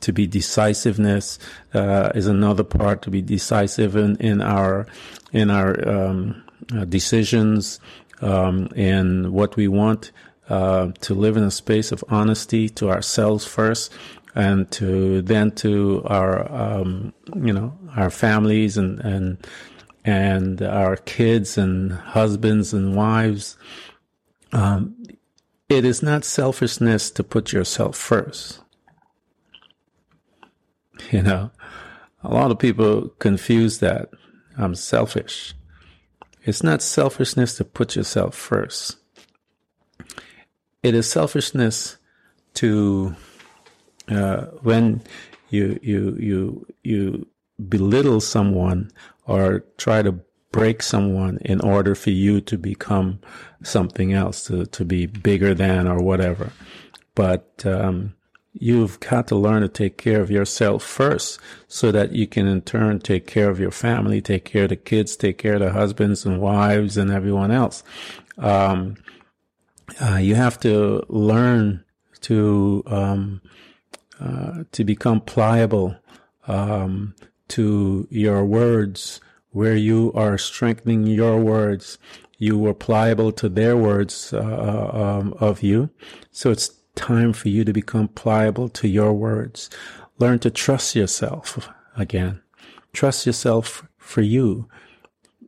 to 0.00 0.12
be 0.12 0.26
decisiveness 0.26 1.38
uh, 1.74 2.10
is 2.14 2.26
another 2.26 2.64
part. 2.64 3.02
To 3.02 3.10
be 3.10 3.22
decisive 3.22 3.96
in, 3.96 4.16
in 4.16 4.40
our 4.40 4.86
in 5.32 5.50
our 5.50 5.88
um, 5.88 6.42
uh, 6.74 6.84
decisions 6.84 7.80
um, 8.20 8.66
in 8.74 9.32
what 9.32 9.56
we 9.56 9.68
want. 9.68 10.12
Uh, 10.48 10.92
to 11.00 11.12
live 11.12 11.36
in 11.36 11.42
a 11.42 11.50
space 11.50 11.90
of 11.90 12.04
honesty 12.08 12.68
to 12.68 12.88
ourselves 12.88 13.44
first, 13.44 13.92
and 14.36 14.70
to 14.70 15.22
then 15.22 15.50
to 15.50 16.02
our 16.04 16.52
um, 16.52 17.12
you 17.34 17.52
know 17.52 17.76
our 17.96 18.10
families 18.10 18.76
and 18.76 19.00
and 19.00 19.38
and 20.04 20.62
our 20.62 20.96
kids 20.96 21.58
and 21.58 21.92
husbands 21.92 22.72
and 22.72 22.94
wives. 22.94 23.56
Um, 24.52 24.94
it 25.68 25.84
is 25.84 26.02
not 26.02 26.24
selfishness 26.24 27.10
to 27.12 27.24
put 27.24 27.52
yourself 27.52 27.96
first. 27.96 28.60
You 31.10 31.22
know, 31.22 31.50
a 32.22 32.32
lot 32.32 32.50
of 32.50 32.58
people 32.58 33.08
confuse 33.18 33.78
that. 33.80 34.10
I'm 34.56 34.74
selfish. 34.74 35.54
It's 36.44 36.62
not 36.62 36.82
selfishness 36.82 37.56
to 37.56 37.64
put 37.64 37.96
yourself 37.96 38.34
first. 38.34 38.96
It 40.82 40.94
is 40.94 41.10
selfishness 41.10 41.96
to 42.54 43.16
uh, 44.08 44.46
when 44.62 45.02
you 45.50 45.78
you 45.82 46.16
you 46.18 46.66
you 46.82 47.26
belittle 47.68 48.20
someone 48.20 48.90
or 49.26 49.64
try 49.78 50.02
to 50.02 50.20
break 50.52 50.82
someone 50.82 51.38
in 51.44 51.60
order 51.60 51.94
for 51.94 52.10
you 52.10 52.40
to 52.40 52.56
become 52.56 53.20
something 53.62 54.12
else, 54.12 54.46
to, 54.46 54.64
to 54.66 54.84
be 54.84 55.06
bigger 55.06 55.54
than 55.54 55.86
or 55.86 56.00
whatever. 56.00 56.50
But 57.14 57.62
um, 57.66 58.14
you've 58.54 58.98
got 59.00 59.26
to 59.28 59.36
learn 59.36 59.62
to 59.62 59.68
take 59.68 59.98
care 59.98 60.20
of 60.20 60.30
yourself 60.30 60.82
first 60.82 61.38
so 61.68 61.92
that 61.92 62.12
you 62.12 62.26
can 62.26 62.46
in 62.46 62.62
turn 62.62 63.00
take 63.00 63.26
care 63.26 63.50
of 63.50 63.60
your 63.60 63.70
family, 63.70 64.20
take 64.20 64.44
care 64.44 64.64
of 64.64 64.70
the 64.70 64.76
kids, 64.76 65.16
take 65.16 65.38
care 65.38 65.54
of 65.54 65.60
the 65.60 65.72
husbands 65.72 66.24
and 66.24 66.40
wives 66.40 66.96
and 66.96 67.10
everyone 67.10 67.50
else. 67.50 67.82
Um, 68.38 68.96
uh, 70.00 70.16
you 70.16 70.34
have 70.34 70.58
to 70.60 71.04
learn 71.08 71.84
to 72.22 72.82
um, 72.86 73.40
uh, 74.20 74.64
to 74.72 74.84
become 74.84 75.20
pliable 75.20 75.96
um, 76.46 77.14
to 77.48 78.06
your 78.10 78.44
words, 78.44 79.20
where 79.50 79.76
you 79.76 80.12
are 80.14 80.38
strengthening 80.38 81.06
your 81.06 81.38
words. 81.38 81.98
You 82.38 82.58
were 82.58 82.74
pliable 82.74 83.32
to 83.32 83.48
their 83.48 83.76
words 83.76 84.32
uh, 84.32 84.38
uh, 84.38 84.98
um, 84.98 85.34
of 85.40 85.62
you, 85.62 85.90
so 86.30 86.50
it's 86.50 86.70
time 86.94 87.32
for 87.32 87.48
you 87.48 87.64
to 87.64 87.72
become 87.72 88.08
pliable 88.08 88.68
to 88.70 88.88
your 88.88 89.12
words. 89.12 89.70
Learn 90.18 90.38
to 90.40 90.50
trust 90.50 90.94
yourself 90.94 91.68
again. 91.96 92.42
Trust 92.92 93.26
yourself 93.26 93.86
for 93.98 94.22
you. 94.22 94.68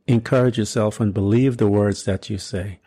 Encourage 0.07 0.57
yourself 0.57 0.99
and 0.99 1.13
believe 1.13 1.57
the 1.57 1.67
words 1.67 2.05
that 2.05 2.29
you 2.29 2.37
say. 2.37 2.79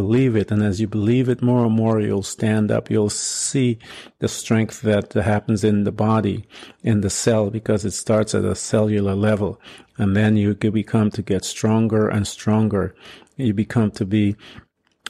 Believe 0.00 0.34
it. 0.34 0.50
And 0.50 0.62
as 0.62 0.80
you 0.80 0.88
believe 0.88 1.28
it 1.28 1.42
more 1.42 1.66
and 1.66 1.74
more, 1.74 2.00
you'll 2.00 2.22
stand 2.22 2.70
up. 2.70 2.90
You'll 2.90 3.10
see 3.10 3.78
the 4.18 4.28
strength 4.28 4.80
that 4.80 5.12
happens 5.12 5.62
in 5.62 5.84
the 5.84 5.92
body, 5.92 6.46
in 6.82 7.02
the 7.02 7.10
cell, 7.10 7.50
because 7.50 7.84
it 7.84 7.90
starts 7.90 8.34
at 8.34 8.46
a 8.46 8.54
cellular 8.54 9.14
level. 9.14 9.60
And 9.98 10.16
then 10.16 10.38
you 10.38 10.54
become 10.54 11.10
to 11.10 11.20
get 11.20 11.44
stronger 11.44 12.08
and 12.08 12.26
stronger. 12.26 12.94
You 13.36 13.52
become 13.52 13.90
to 13.90 14.06
be, 14.06 14.36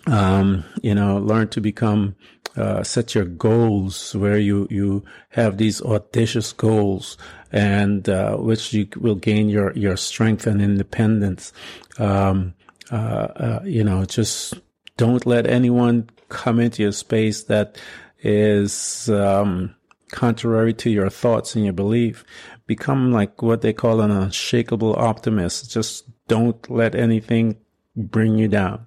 um, 0.09 0.65
you 0.83 0.97
know, 0.97 1.19
learn 1.19 1.47
to 1.51 1.61
become 1.61 2.17
uh, 2.57 2.83
set 2.83 3.15
your 3.15 3.27
goals 3.27 4.17
where 4.17 4.39
you 4.39 4.67
you 4.71 5.05
have 5.29 5.57
these 5.57 5.81
audacious 5.83 6.53
goals 6.53 7.17
and 7.53 8.09
uh, 8.09 8.35
which 8.39 8.73
you 8.73 8.89
will 8.97 9.15
gain 9.15 9.49
your 9.49 9.73
your 9.75 9.97
strength 9.97 10.49
and 10.49 10.61
independence. 10.61 11.53
Um, 11.97 12.55
uh, 12.91 13.29
uh 13.47 13.61
you 13.65 13.85
know, 13.85 14.05
just 14.05 14.55
don't 15.01 15.25
let 15.25 15.47
anyone 15.47 16.11
come 16.29 16.61
into 16.61 16.83
your 16.83 16.93
space 16.93 17.45
that 17.45 17.79
is 18.19 19.09
um, 19.09 19.75
contrary 20.11 20.75
to 20.75 20.91
your 20.91 21.09
thoughts 21.09 21.57
and 21.57 21.65
your 21.65 21.73
belief. 21.73 22.23
Become 22.67 23.11
like 23.11 23.41
what 23.41 23.63
they 23.63 23.73
call 23.73 24.03
an 24.03 24.11
unshakable 24.11 24.95
optimist. 24.97 25.71
Just 25.71 26.05
don't 26.29 26.71
let 26.71 26.95
anything 26.95 27.57
bring 27.97 28.37
you 28.37 28.47
down. 28.47 28.87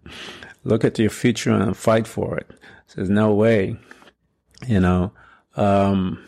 Look 0.63 0.86
at 0.86 0.99
your 0.99 1.10
future 1.10 1.52
and 1.52 1.76
fight 1.76 2.06
for 2.06 2.38
it. 2.38 2.52
There's 2.95 3.10
no 3.10 3.34
way, 3.34 3.76
you 4.67 4.80
know. 4.80 5.13
Um, 5.56 6.23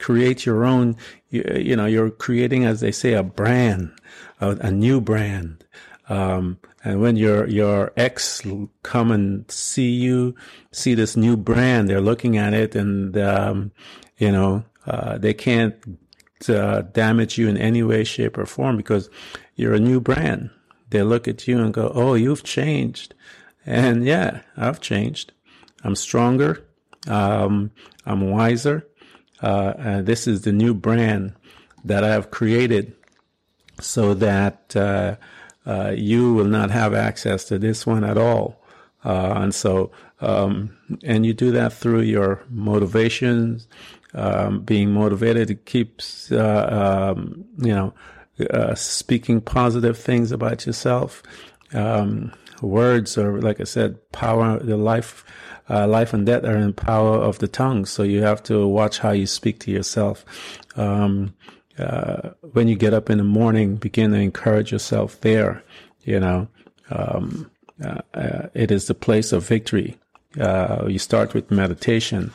create 0.00 0.44
your 0.44 0.64
own. 0.64 0.96
You, 1.30 1.44
you, 1.54 1.76
know, 1.76 1.86
you're 1.86 2.10
creating, 2.10 2.64
as 2.64 2.80
they 2.80 2.90
say, 2.90 3.12
a 3.12 3.22
brand, 3.22 3.92
a, 4.40 4.50
a 4.56 4.72
new 4.72 5.00
brand. 5.00 5.64
Um, 6.08 6.58
and 6.84 7.00
when 7.00 7.16
your 7.16 7.46
your 7.48 7.92
ex 7.96 8.42
come 8.82 9.10
and 9.10 9.50
see 9.50 9.90
you, 9.90 10.34
see 10.72 10.94
this 10.94 11.16
new 11.16 11.36
brand, 11.36 11.88
they're 11.88 12.00
looking 12.00 12.36
at 12.36 12.54
it, 12.54 12.74
and 12.74 13.16
um, 13.18 13.72
you 14.16 14.30
know 14.30 14.64
uh, 14.86 15.18
they 15.18 15.34
can't 15.34 15.74
uh, 16.48 16.82
damage 16.82 17.38
you 17.38 17.48
in 17.48 17.56
any 17.56 17.82
way, 17.82 18.04
shape, 18.04 18.38
or 18.38 18.46
form 18.46 18.76
because 18.76 19.10
you're 19.56 19.74
a 19.74 19.80
new 19.80 20.00
brand. 20.00 20.50
They 20.90 21.02
look 21.02 21.26
at 21.28 21.48
you 21.48 21.58
and 21.58 21.74
go, 21.74 21.90
"Oh, 21.94 22.14
you've 22.14 22.44
changed," 22.44 23.14
and 23.66 24.04
yeah, 24.04 24.42
I've 24.56 24.80
changed. 24.80 25.32
I'm 25.84 25.96
stronger. 25.96 26.64
Um, 27.06 27.70
I'm 28.06 28.30
wiser. 28.30 28.86
Uh, 29.40 29.74
and 29.78 30.06
this 30.06 30.26
is 30.26 30.42
the 30.42 30.52
new 30.52 30.74
brand 30.74 31.32
that 31.84 32.02
I 32.02 32.08
have 32.08 32.30
created 32.30 32.94
so 33.80 34.14
that 34.14 34.74
uh, 34.74 35.16
uh, 35.66 35.92
you 35.96 36.34
will 36.34 36.46
not 36.46 36.70
have 36.70 36.94
access 36.94 37.44
to 37.44 37.58
this 37.58 37.86
one 37.86 38.04
at 38.04 38.18
all. 38.18 38.62
Uh, 39.04 39.34
and 39.36 39.54
so, 39.54 39.90
um, 40.20 40.76
and 41.04 41.24
you 41.24 41.32
do 41.32 41.50
that 41.52 41.72
through 41.72 42.00
your 42.00 42.42
motivations, 42.50 43.68
um, 44.14 44.60
being 44.60 44.90
motivated 44.90 45.48
to 45.48 45.54
keep, 45.54 46.00
uh, 46.32 47.14
um, 47.14 47.44
you 47.58 47.74
know, 47.74 47.94
uh, 48.50 48.74
speaking 48.74 49.40
positive 49.40 49.98
things 49.98 50.32
about 50.32 50.66
yourself. 50.66 51.22
Um, 51.72 52.32
words 52.62 53.18
are, 53.18 53.40
like 53.40 53.60
I 53.60 53.64
said, 53.64 54.12
power, 54.12 54.58
the 54.58 54.76
life 54.76 55.24
uh, 55.70 55.86
life 55.86 56.14
and 56.14 56.24
death 56.24 56.44
are 56.44 56.56
in 56.56 56.72
power 56.72 57.16
of 57.16 57.38
the 57.40 57.48
tongue. 57.48 57.84
So 57.84 58.02
you 58.02 58.22
have 58.22 58.42
to 58.44 58.66
watch 58.66 59.00
how 59.00 59.10
you 59.10 59.26
speak 59.26 59.60
to 59.60 59.70
yourself. 59.70 60.24
Uh, 61.78 62.30
when 62.52 62.66
you 62.66 62.76
get 62.76 62.94
up 62.94 63.08
in 63.08 63.18
the 63.18 63.24
morning, 63.24 63.76
begin 63.76 64.10
to 64.10 64.18
encourage 64.18 64.72
yourself 64.72 65.20
there. 65.20 65.62
You 66.02 66.20
know, 66.20 66.48
um, 66.90 67.50
uh, 67.84 68.00
uh 68.14 68.48
it 68.54 68.70
is 68.70 68.86
the 68.86 68.94
place 68.94 69.32
of 69.32 69.46
victory. 69.46 69.96
Uh, 70.40 70.86
you 70.88 70.98
start 70.98 71.34
with 71.34 71.50
meditation. 71.50 72.32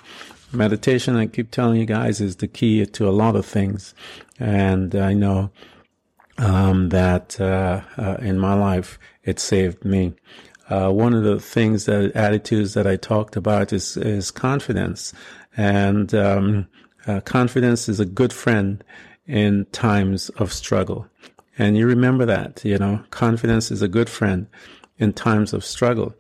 Meditation, 0.52 1.16
I 1.16 1.28
keep 1.28 1.52
telling 1.52 1.80
you 1.80 1.86
guys, 1.86 2.22
is 2.22 2.38
the 2.38 2.48
key 2.48 2.86
to 2.86 3.10
a 3.10 3.12
lot 3.12 3.36
of 3.36 3.46
things. 3.46 3.94
And 4.40 4.96
I 4.96 5.14
know 5.14 5.52
um, 6.38 6.90
that 6.90 7.40
uh, 7.42 7.82
in 8.20 8.40
my 8.40 8.54
life, 8.54 9.00
it 9.24 9.40
saved 9.40 9.84
me. 9.84 10.14
One 10.70 11.14
of 11.14 11.24
the 11.24 11.40
things 11.40 11.86
that 11.86 12.16
attitudes 12.16 12.74
that 12.74 12.88
I 12.88 12.96
talked 12.96 13.36
about 13.36 13.72
is 13.72 13.96
is 13.96 14.32
confidence, 14.32 15.14
and 15.56 16.16
um, 16.16 16.68
confidence 17.26 17.88
is 17.88 18.00
a 18.00 18.06
good 18.06 18.34
friend 18.34 18.84
in 19.28 19.66
times 19.72 20.30
of 20.30 20.52
struggle. 20.52 21.08
And 21.58 21.78
you 21.78 21.86
remember 21.86 22.26
that, 22.26 22.64
you 22.66 22.78
know, 22.78 23.04
confidence 23.12 23.72
is 23.72 23.82
a 23.82 23.88
good 23.88 24.10
friend 24.10 24.48
in 24.98 25.14
times 25.14 25.54
of 25.54 25.64
struggle 25.64 26.16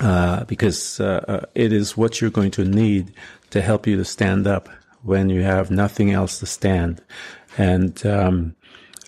uh, 0.00 0.44
because 0.44 1.00
uh, 1.00 1.24
uh, 1.28 1.46
it 1.54 1.72
is 1.72 1.96
what 1.96 2.20
you're 2.20 2.30
going 2.30 2.50
to 2.52 2.64
need 2.64 3.12
to 3.50 3.60
help 3.60 3.86
you 3.86 3.96
to 3.96 4.04
stand 4.04 4.46
up 4.46 4.68
when 5.02 5.28
you 5.28 5.42
have 5.42 5.70
nothing 5.70 6.10
else 6.10 6.38
to 6.38 6.46
stand. 6.46 7.02
And 7.56 8.04
um, 8.06 8.54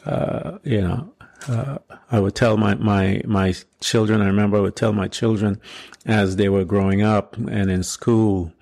uh, 0.04 0.58
you 0.62 0.80
know, 0.80 1.12
uh, 1.48 1.78
I 2.10 2.20
would 2.20 2.34
tell 2.34 2.56
my, 2.56 2.74
my, 2.74 3.22
my 3.24 3.54
children, 3.80 4.20
I 4.20 4.26
remember 4.26 4.58
I 4.58 4.60
would 4.60 4.76
tell 4.76 4.92
my 4.92 5.08
children 5.08 5.60
as 6.06 6.36
they 6.36 6.48
were 6.48 6.64
growing 6.64 7.02
up 7.02 7.36
and 7.36 7.70
in 7.70 7.82
school, 7.82 8.52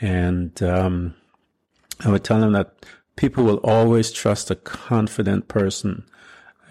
and 0.00 0.60
um, 0.62 1.14
I 2.04 2.10
would 2.10 2.24
tell 2.24 2.40
them 2.40 2.52
that 2.52 2.74
people 3.16 3.44
will 3.44 3.58
always 3.58 4.10
trust 4.10 4.50
a 4.50 4.56
confident 4.56 5.48
person, 5.48 6.04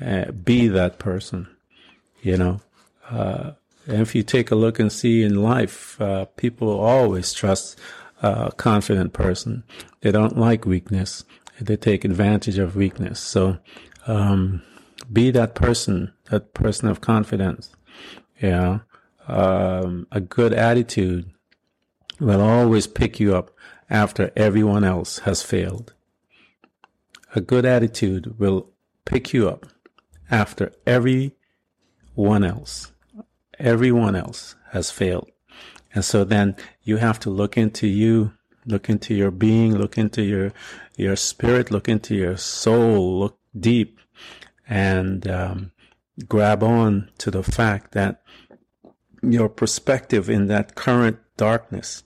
uh, 0.01 0.31
be 0.31 0.67
that 0.67 0.99
person, 0.99 1.47
you 2.21 2.37
know. 2.37 2.61
Uh, 3.09 3.51
and 3.85 4.01
if 4.01 4.15
you 4.15 4.23
take 4.23 4.51
a 4.51 4.55
look 4.55 4.79
and 4.79 4.91
see 4.91 5.23
in 5.23 5.41
life, 5.41 5.99
uh, 6.01 6.25
people 6.37 6.69
always 6.69 7.33
trust 7.33 7.77
a 8.21 8.51
confident 8.55 9.13
person. 9.13 9.63
They 10.01 10.11
don't 10.11 10.37
like 10.37 10.65
weakness. 10.65 11.25
They 11.59 11.75
take 11.75 12.05
advantage 12.05 12.57
of 12.57 12.75
weakness. 12.75 13.19
So, 13.19 13.57
um, 14.07 14.63
be 15.11 15.31
that 15.31 15.55
person, 15.55 16.13
that 16.29 16.53
person 16.53 16.87
of 16.87 17.01
confidence. 17.01 17.75
Yeah. 18.41 18.79
Um, 19.27 20.07
a 20.11 20.19
good 20.19 20.53
attitude 20.53 21.29
will 22.19 22.41
always 22.41 22.87
pick 22.87 23.19
you 23.19 23.35
up 23.35 23.51
after 23.89 24.31
everyone 24.35 24.83
else 24.83 25.19
has 25.19 25.43
failed. 25.43 25.93
A 27.35 27.41
good 27.41 27.65
attitude 27.65 28.39
will 28.39 28.69
pick 29.05 29.33
you 29.33 29.49
up 29.49 29.65
after 30.29 30.71
everyone 30.85 31.33
else, 32.43 32.91
everyone 33.59 34.15
else 34.15 34.55
has 34.71 34.91
failed. 34.91 35.29
And 35.93 36.05
so 36.05 36.23
then 36.23 36.55
you 36.83 36.97
have 36.97 37.19
to 37.21 37.29
look 37.29 37.57
into 37.57 37.87
you, 37.87 38.33
look 38.65 38.89
into 38.89 39.13
your 39.13 39.31
being, 39.31 39.75
look 39.75 39.97
into 39.97 40.23
your, 40.23 40.53
your 40.95 41.15
spirit, 41.15 41.71
look 41.71 41.89
into 41.89 42.15
your 42.15 42.37
soul, 42.37 43.19
look 43.19 43.39
deep 43.59 43.99
and 44.67 45.27
um, 45.27 45.71
grab 46.27 46.63
on 46.63 47.09
to 47.19 47.31
the 47.31 47.43
fact 47.43 47.91
that 47.93 48.21
your 49.21 49.49
perspective 49.49 50.29
in 50.29 50.47
that 50.47 50.75
current 50.75 51.17
darkness 51.37 52.03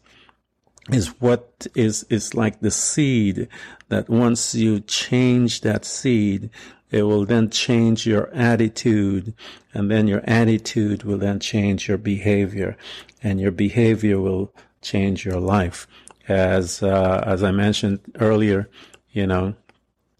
is 0.92 1.08
what 1.20 1.68
is 1.76 2.04
is 2.10 2.34
like 2.34 2.60
the 2.60 2.72
seed 2.72 3.48
that 3.90 4.10
once 4.10 4.56
you 4.56 4.80
change 4.82 5.62
that 5.62 5.86
seed 5.86 6.50
it 6.90 7.04
will 7.04 7.26
then 7.26 7.50
change 7.50 8.08
your 8.08 8.30
attitude 8.34 9.34
and 9.74 9.92
then 9.92 10.08
your 10.08 10.22
attitude 10.24 11.04
will 11.04 11.18
then 11.18 11.40
change 11.40 11.88
your 11.88 11.98
behavior 11.98 12.78
and 13.22 13.42
your 13.42 13.52
behavior 13.52 14.20
will 14.22 14.54
change 14.82 15.26
your 15.26 15.40
life. 15.40 15.88
As 16.30 16.82
uh, 16.84 17.24
as 17.26 17.44
i 17.44 17.52
mentioned 17.52 18.00
earlier 18.20 18.70
you 19.12 19.26
know 19.26 19.56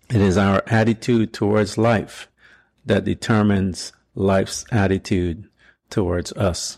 it 0.10 0.22
is 0.22 0.38
our 0.38 0.64
attitude 0.68 1.34
towards 1.34 1.78
life 1.78 2.30
that 2.86 3.04
determines 3.04 3.92
life's 4.16 4.66
attitude 4.72 5.50
towards 5.90 6.32
us. 6.34 6.78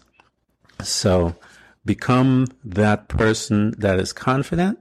So 0.84 1.36
become 1.90 2.46
that 2.64 3.08
person 3.08 3.74
that 3.80 4.00
is 4.00 4.14
confident, 4.14 4.78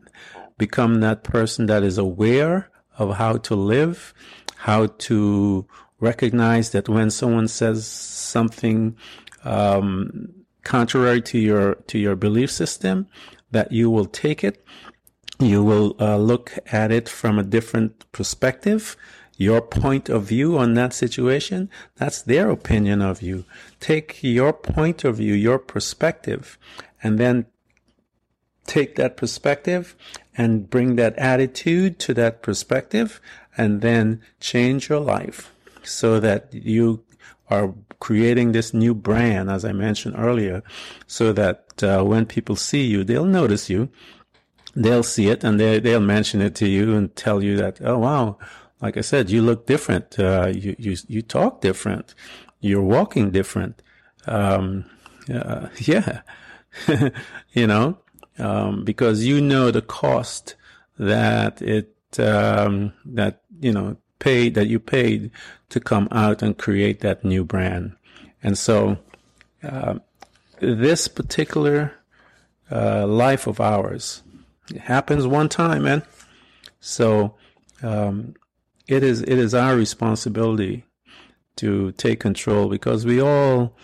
become 0.59 1.01
that 1.01 1.25
person 1.25 1.65
that 1.65 1.83
is 1.83 1.97
aware 1.97 2.69
of 2.99 3.17
how 3.17 3.39
to 3.39 3.55
live, 3.55 4.13
how 4.57 4.89
to 5.09 5.67
recognize 6.01 6.73
that 6.73 6.87
when 6.87 7.11
someone 7.11 7.49
says 7.49 7.87
something 7.87 8.95
um, 9.45 10.29
contrary 10.65 11.23
to 11.23 11.39
your 11.39 11.77
to 11.87 11.97
your 11.99 12.15
belief 12.15 12.51
system, 12.51 13.07
that 13.53 13.73
you 13.73 13.89
will 13.89 14.11
take 14.25 14.45
it, 14.45 14.63
you 15.41 15.65
will 15.65 15.97
uh, 15.99 16.19
look 16.19 16.59
at 16.71 16.93
it 16.93 17.09
from 17.09 17.39
a 17.39 17.49
different 17.57 18.05
perspective, 18.13 18.99
your 19.39 19.63
point 19.63 20.09
of 20.09 20.25
view 20.25 20.59
on 20.59 20.75
that 20.75 20.93
situation, 20.93 21.71
that's 21.95 22.21
their 22.23 22.51
opinion 22.51 23.01
of 23.01 23.23
you. 23.23 23.45
Take 23.79 24.19
your 24.23 24.53
point 24.53 25.05
of 25.05 25.17
view, 25.17 25.33
your 25.33 25.61
perspective, 25.61 26.59
and 27.03 27.19
then 27.19 27.47
take 28.67 28.97
that 28.97 29.17
perspective 29.17 29.97
and 30.37 30.69
bring 30.69 30.97
that 30.97 31.17
attitude 31.17 31.99
to 31.99 32.15
that 32.15 32.43
perspective 32.43 33.21
and 33.57 33.81
then 33.81 34.21
change 34.41 34.89
your 34.89 35.01
life 35.01 35.53
so 35.83 36.21
that 36.21 36.53
you 36.53 37.03
are 37.51 37.75
creating 37.99 38.53
this 38.53 38.75
new 38.75 38.95
brand, 38.95 39.51
as 39.51 39.65
I 39.65 39.73
mentioned 39.73 40.15
earlier, 40.17 40.63
so 41.07 41.33
that 41.33 41.83
uh, 41.83 42.03
when 42.03 42.27
people 42.27 42.57
see 42.57 42.85
you, 42.87 43.05
they'll 43.05 43.25
notice 43.25 43.71
you, 43.71 43.89
they'll 44.77 45.03
see 45.03 45.29
it, 45.29 45.43
and 45.43 45.59
they, 45.59 45.81
they'll 45.81 46.01
mention 46.01 46.41
it 46.41 46.55
to 46.57 46.69
you 46.69 46.95
and 46.95 47.15
tell 47.17 47.43
you 47.43 47.57
that, 47.57 47.81
oh 47.83 47.99
wow, 47.99 48.39
like 48.81 48.97
I 48.97 49.01
said, 49.01 49.31
you 49.31 49.43
look 49.43 49.67
different, 49.67 50.19
uh, 50.19 50.53
you 50.55 50.77
you 50.79 50.97
you 51.09 51.23
talk 51.23 51.61
different, 51.61 52.15
you're 52.61 52.83
walking 52.83 53.31
different. 53.31 53.83
Um, 54.27 54.85
uh, 55.33 55.69
yeah, 55.79 56.21
you 57.53 57.67
know, 57.67 57.99
um, 58.39 58.85
because 58.85 59.25
you 59.25 59.41
know 59.41 59.71
the 59.71 59.83
cost 59.83 60.55
that 60.99 61.61
it 61.63 61.95
um, 62.19 62.93
that 63.05 63.43
you 63.61 63.73
know 63.73 63.97
paid 64.19 64.55
that 64.55 64.67
you 64.67 64.79
paid 64.79 65.31
to 65.69 65.81
come 65.81 66.09
out 66.11 66.43
and 66.43 66.59
create 66.59 67.01
that 67.01 67.25
new 67.25 67.45
brand, 67.45 67.95
and 68.43 68.57
so 68.57 68.99
uh, 69.63 69.99
this 70.61 71.09
particular 71.09 71.93
uh, 72.71 73.07
life 73.07 73.47
of 73.47 73.61
ours 73.61 74.23
it 74.71 74.83
happens 74.83 75.27
one 75.27 75.49
time, 75.49 75.85
man. 75.85 76.03
So 76.81 77.35
um, 77.83 78.35
it 78.87 79.03
is 79.03 79.23
it 79.23 79.39
is 79.39 79.55
our 79.55 79.77
responsibility 79.77 80.85
to 81.57 81.93
take 81.93 82.21
control 82.21 82.69
because 82.69 83.05
we 83.05 83.21
all 83.21 83.75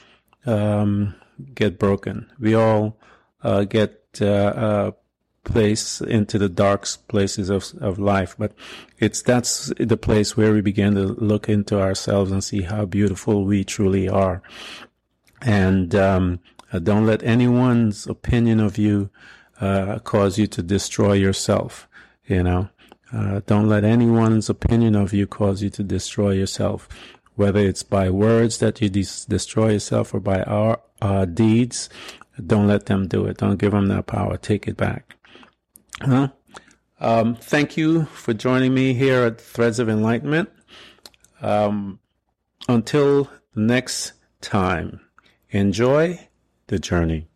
um, 0.46 1.14
get 1.54 1.78
broken. 1.78 2.30
We 2.38 2.54
all 2.54 2.96
uh, 3.42 3.64
get 3.64 4.00
uh, 4.20 4.26
uh, 4.26 4.90
placed 5.44 6.00
into 6.00 6.38
the 6.38 6.48
dark 6.48 6.86
places 7.08 7.50
of, 7.50 7.72
of 7.80 7.98
life. 7.98 8.34
But 8.38 8.52
it's 8.98 9.22
that's 9.22 9.72
the 9.78 9.96
place 9.96 10.36
where 10.36 10.52
we 10.52 10.60
begin 10.60 10.94
to 10.94 11.06
look 11.06 11.48
into 11.48 11.80
ourselves 11.80 12.32
and 12.32 12.42
see 12.42 12.62
how 12.62 12.86
beautiful 12.86 13.44
we 13.44 13.64
truly 13.64 14.08
are. 14.08 14.42
And 15.42 15.94
um, 15.94 16.40
uh, 16.72 16.78
don't 16.78 17.06
let 17.06 17.22
anyone's 17.22 18.06
opinion 18.06 18.60
of 18.60 18.78
you 18.78 19.10
uh, 19.60 19.98
cause 20.00 20.38
you 20.38 20.46
to 20.48 20.62
destroy 20.62 21.12
yourself. 21.12 21.88
You 22.26 22.42
know, 22.42 22.68
uh, 23.12 23.42
don't 23.46 23.68
let 23.68 23.84
anyone's 23.84 24.48
opinion 24.48 24.96
of 24.96 25.12
you 25.12 25.26
cause 25.26 25.62
you 25.62 25.70
to 25.70 25.82
destroy 25.82 26.30
yourself 26.30 26.88
whether 27.36 27.60
it's 27.60 27.82
by 27.82 28.10
words 28.10 28.58
that 28.58 28.80
you 28.80 28.88
de- 28.88 29.26
destroy 29.28 29.72
yourself 29.72 30.14
or 30.14 30.20
by 30.20 30.42
our 30.42 30.80
uh, 31.00 31.24
deeds, 31.24 31.88
don't 32.46 32.66
let 32.66 32.86
them 32.86 33.08
do 33.08 33.26
it. 33.26 33.38
Don't 33.38 33.56
give 33.56 33.72
them 33.72 33.88
that 33.88 34.06
power. 34.06 34.36
Take 34.36 34.66
it 34.68 34.76
back. 34.76 35.16
Well, 36.06 36.36
um, 37.00 37.34
thank 37.36 37.76
you 37.76 38.06
for 38.06 38.34
joining 38.34 38.74
me 38.74 38.94
here 38.94 39.22
at 39.22 39.40
Threads 39.40 39.78
of 39.78 39.88
Enlightenment. 39.88 40.50
Um, 41.40 41.98
until 42.68 43.30
next 43.54 44.12
time, 44.40 45.00
enjoy 45.50 46.28
the 46.68 46.78
journey. 46.78 47.28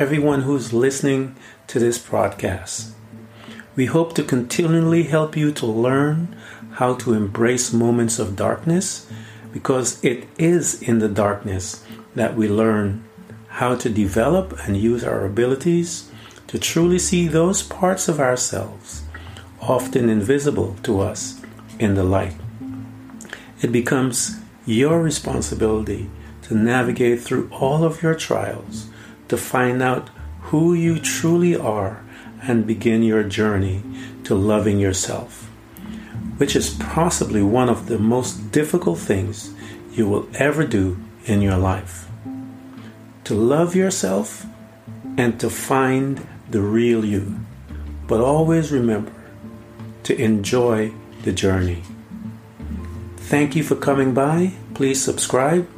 Everyone 0.00 0.40
who's 0.40 0.72
listening 0.72 1.36
to 1.66 1.78
this 1.78 1.98
broadcast. 1.98 2.94
We 3.76 3.84
hope 3.84 4.14
to 4.14 4.22
continually 4.22 5.02
help 5.02 5.36
you 5.36 5.52
to 5.52 5.66
learn 5.66 6.34
how 6.70 6.94
to 6.94 7.12
embrace 7.12 7.70
moments 7.70 8.18
of 8.18 8.34
darkness 8.34 9.06
because 9.52 10.02
it 10.02 10.26
is 10.38 10.80
in 10.80 11.00
the 11.00 11.08
darkness 11.08 11.84
that 12.14 12.34
we 12.34 12.48
learn 12.48 13.04
how 13.48 13.76
to 13.76 13.90
develop 13.90 14.58
and 14.66 14.74
use 14.74 15.04
our 15.04 15.26
abilities 15.26 16.10
to 16.46 16.58
truly 16.58 16.98
see 16.98 17.28
those 17.28 17.62
parts 17.62 18.08
of 18.08 18.20
ourselves, 18.20 19.02
often 19.60 20.08
invisible 20.08 20.76
to 20.82 21.00
us, 21.00 21.42
in 21.78 21.94
the 21.94 22.04
light. 22.04 22.36
It 23.60 23.70
becomes 23.70 24.40
your 24.64 25.02
responsibility 25.02 26.08
to 26.44 26.54
navigate 26.54 27.20
through 27.20 27.50
all 27.52 27.84
of 27.84 28.02
your 28.02 28.14
trials 28.14 28.88
to 29.30 29.36
find 29.36 29.80
out 29.80 30.10
who 30.50 30.74
you 30.74 30.98
truly 30.98 31.54
are 31.56 32.04
and 32.42 32.66
begin 32.66 33.04
your 33.04 33.22
journey 33.22 33.80
to 34.24 34.34
loving 34.34 34.80
yourself, 34.80 35.48
which 36.36 36.56
is 36.56 36.74
possibly 36.80 37.40
one 37.40 37.68
of 37.68 37.86
the 37.86 37.98
most 37.98 38.50
difficult 38.50 38.98
things 38.98 39.54
you 39.92 40.08
will 40.08 40.28
ever 40.34 40.66
do 40.66 40.98
in 41.26 41.40
your 41.40 41.56
life. 41.56 42.08
To 43.24 43.34
love 43.36 43.76
yourself 43.76 44.46
and 45.16 45.38
to 45.38 45.48
find 45.48 46.26
the 46.50 46.60
real 46.60 47.04
you. 47.04 47.38
But 48.08 48.20
always 48.20 48.72
remember 48.72 49.12
to 50.02 50.20
enjoy 50.20 50.92
the 51.22 51.30
journey. 51.30 51.84
Thank 53.16 53.54
you 53.54 53.62
for 53.62 53.76
coming 53.76 54.12
by. 54.12 54.54
Please 54.74 55.00
subscribe. 55.00 55.68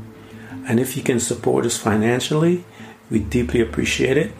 And 0.67 0.81
if 0.81 0.97
you 0.97 1.03
can 1.03 1.21
support 1.21 1.67
us 1.67 1.77
financially, 1.77 2.65
we 3.13 3.19
deeply 3.19 3.61
appreciate 3.61 4.17
it. 4.17 4.33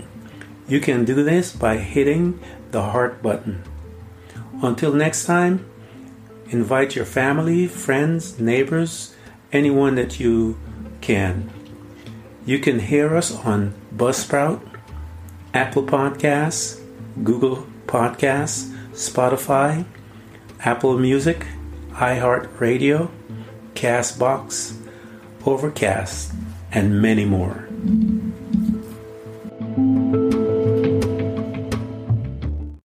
You 0.67 0.81
can 0.81 1.05
do 1.05 1.23
this 1.23 1.53
by 1.53 1.77
hitting 1.77 2.41
the 2.71 2.81
heart 2.81 3.23
button. 3.23 3.63
Until 4.63 4.95
next 4.95 5.27
time, 5.27 5.69
invite 6.49 6.97
your 6.97 7.05
family, 7.05 7.67
friends, 7.67 8.41
neighbors, 8.41 9.15
anyone 9.53 9.97
that 9.97 10.19
you 10.19 10.59
can. 11.03 11.51
You 12.47 12.61
can 12.61 12.79
hear 12.79 13.15
us 13.15 13.37
on 13.45 13.75
Buzzsprout, 13.95 14.63
Apple 15.53 15.83
Podcasts, 15.83 16.81
Google 17.23 17.67
Podcasts, 17.87 18.73
Spotify, 18.93 19.85
Apple 20.61 20.97
Music, 20.97 21.47
iHeartRadio, 21.91 23.11
Castbox, 23.75 24.79
Overcast, 25.45 26.33
and 26.71 27.03
many 27.03 27.27
more. 27.27 27.69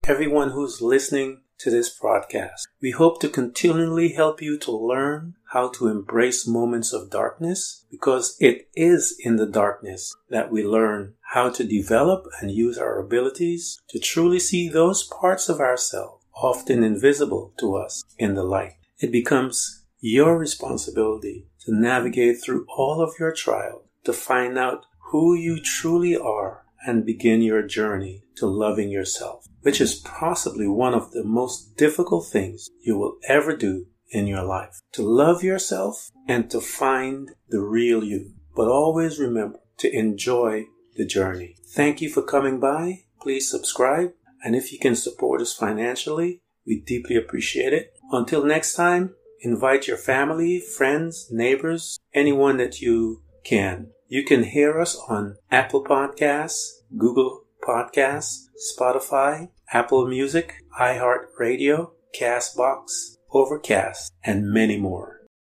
Everyone 0.09 0.49
who's 0.49 0.81
listening 0.81 1.41
to 1.59 1.69
this 1.69 1.87
broadcast, 1.87 2.67
we 2.81 2.89
hope 2.89 3.21
to 3.21 3.29
continually 3.29 4.13
help 4.13 4.41
you 4.41 4.57
to 4.57 4.71
learn 4.71 5.35
how 5.53 5.69
to 5.73 5.87
embrace 5.87 6.47
moments 6.47 6.91
of 6.91 7.11
darkness 7.11 7.85
because 7.91 8.35
it 8.39 8.69
is 8.75 9.15
in 9.19 9.35
the 9.35 9.45
darkness 9.45 10.15
that 10.31 10.51
we 10.51 10.63
learn 10.65 11.13
how 11.33 11.51
to 11.51 11.63
develop 11.63 12.25
and 12.41 12.49
use 12.49 12.75
our 12.75 12.97
abilities 12.97 13.79
to 13.89 13.99
truly 13.99 14.39
see 14.39 14.67
those 14.67 15.03
parts 15.03 15.47
of 15.47 15.59
ourselves 15.59 16.25
often 16.41 16.83
invisible 16.83 17.53
to 17.59 17.75
us 17.75 18.03
in 18.17 18.33
the 18.33 18.43
light. 18.43 18.77
It 18.97 19.11
becomes 19.11 19.85
your 19.99 20.39
responsibility 20.39 21.45
to 21.65 21.71
navigate 21.71 22.41
through 22.41 22.65
all 22.75 22.99
of 22.99 23.13
your 23.19 23.31
trials 23.31 23.83
to 24.05 24.13
find 24.13 24.57
out 24.57 24.87
who 25.11 25.35
you 25.35 25.61
truly 25.61 26.17
are 26.17 26.65
and 26.89 27.05
begin 27.05 27.41
your 27.41 27.61
journey 27.61 28.23
to 28.35 28.47
loving 28.47 28.89
yourself, 28.89 29.45
which 29.61 29.79
is 29.79 29.95
possibly 29.95 30.67
one 30.67 30.93
of 30.93 31.11
the 31.11 31.23
most 31.23 31.77
difficult 31.77 32.27
things 32.27 32.69
you 32.81 32.97
will 32.97 33.17
ever 33.27 33.55
do 33.55 33.85
in 34.11 34.27
your 34.27 34.43
life. 34.43 34.81
To 34.93 35.03
love 35.03 35.43
yourself 35.43 36.09
and 36.27 36.49
to 36.49 36.59
find 36.59 37.29
the 37.49 37.61
real 37.61 38.03
you. 38.03 38.33
But 38.55 38.67
always 38.67 39.19
remember 39.19 39.59
to 39.77 39.95
enjoy 39.95 40.65
the 40.95 41.05
journey. 41.05 41.55
Thank 41.75 42.01
you 42.01 42.09
for 42.09 42.23
coming 42.23 42.59
by. 42.59 43.03
Please 43.21 43.49
subscribe. 43.49 44.11
And 44.43 44.55
if 44.55 44.71
you 44.71 44.79
can 44.79 44.95
support 44.95 45.41
us 45.41 45.53
financially, 45.53 46.41
we 46.65 46.81
deeply 46.81 47.15
appreciate 47.15 47.73
it. 47.73 47.93
Until 48.11 48.43
next 48.43 48.73
time, 48.73 49.15
invite 49.41 49.87
your 49.87 49.97
family, 49.97 50.59
friends, 50.59 51.27
neighbors, 51.31 51.99
anyone 52.13 52.57
that 52.57 52.81
you 52.81 53.21
can. 53.43 53.91
You 54.07 54.23
can 54.25 54.43
hear 54.43 54.79
us 54.79 54.99
on 55.07 55.37
Apple 55.51 55.83
Podcasts, 55.83 56.78
Google 56.97 57.43
Podcasts, 57.61 58.45
Spotify, 58.73 59.49
Apple 59.71 60.07
Music, 60.07 60.55
iHeartRadio, 60.79 61.91
Castbox, 62.19 63.17
Overcast, 63.31 64.11
and 64.23 64.51
many 64.51 64.77
more. 64.77 65.18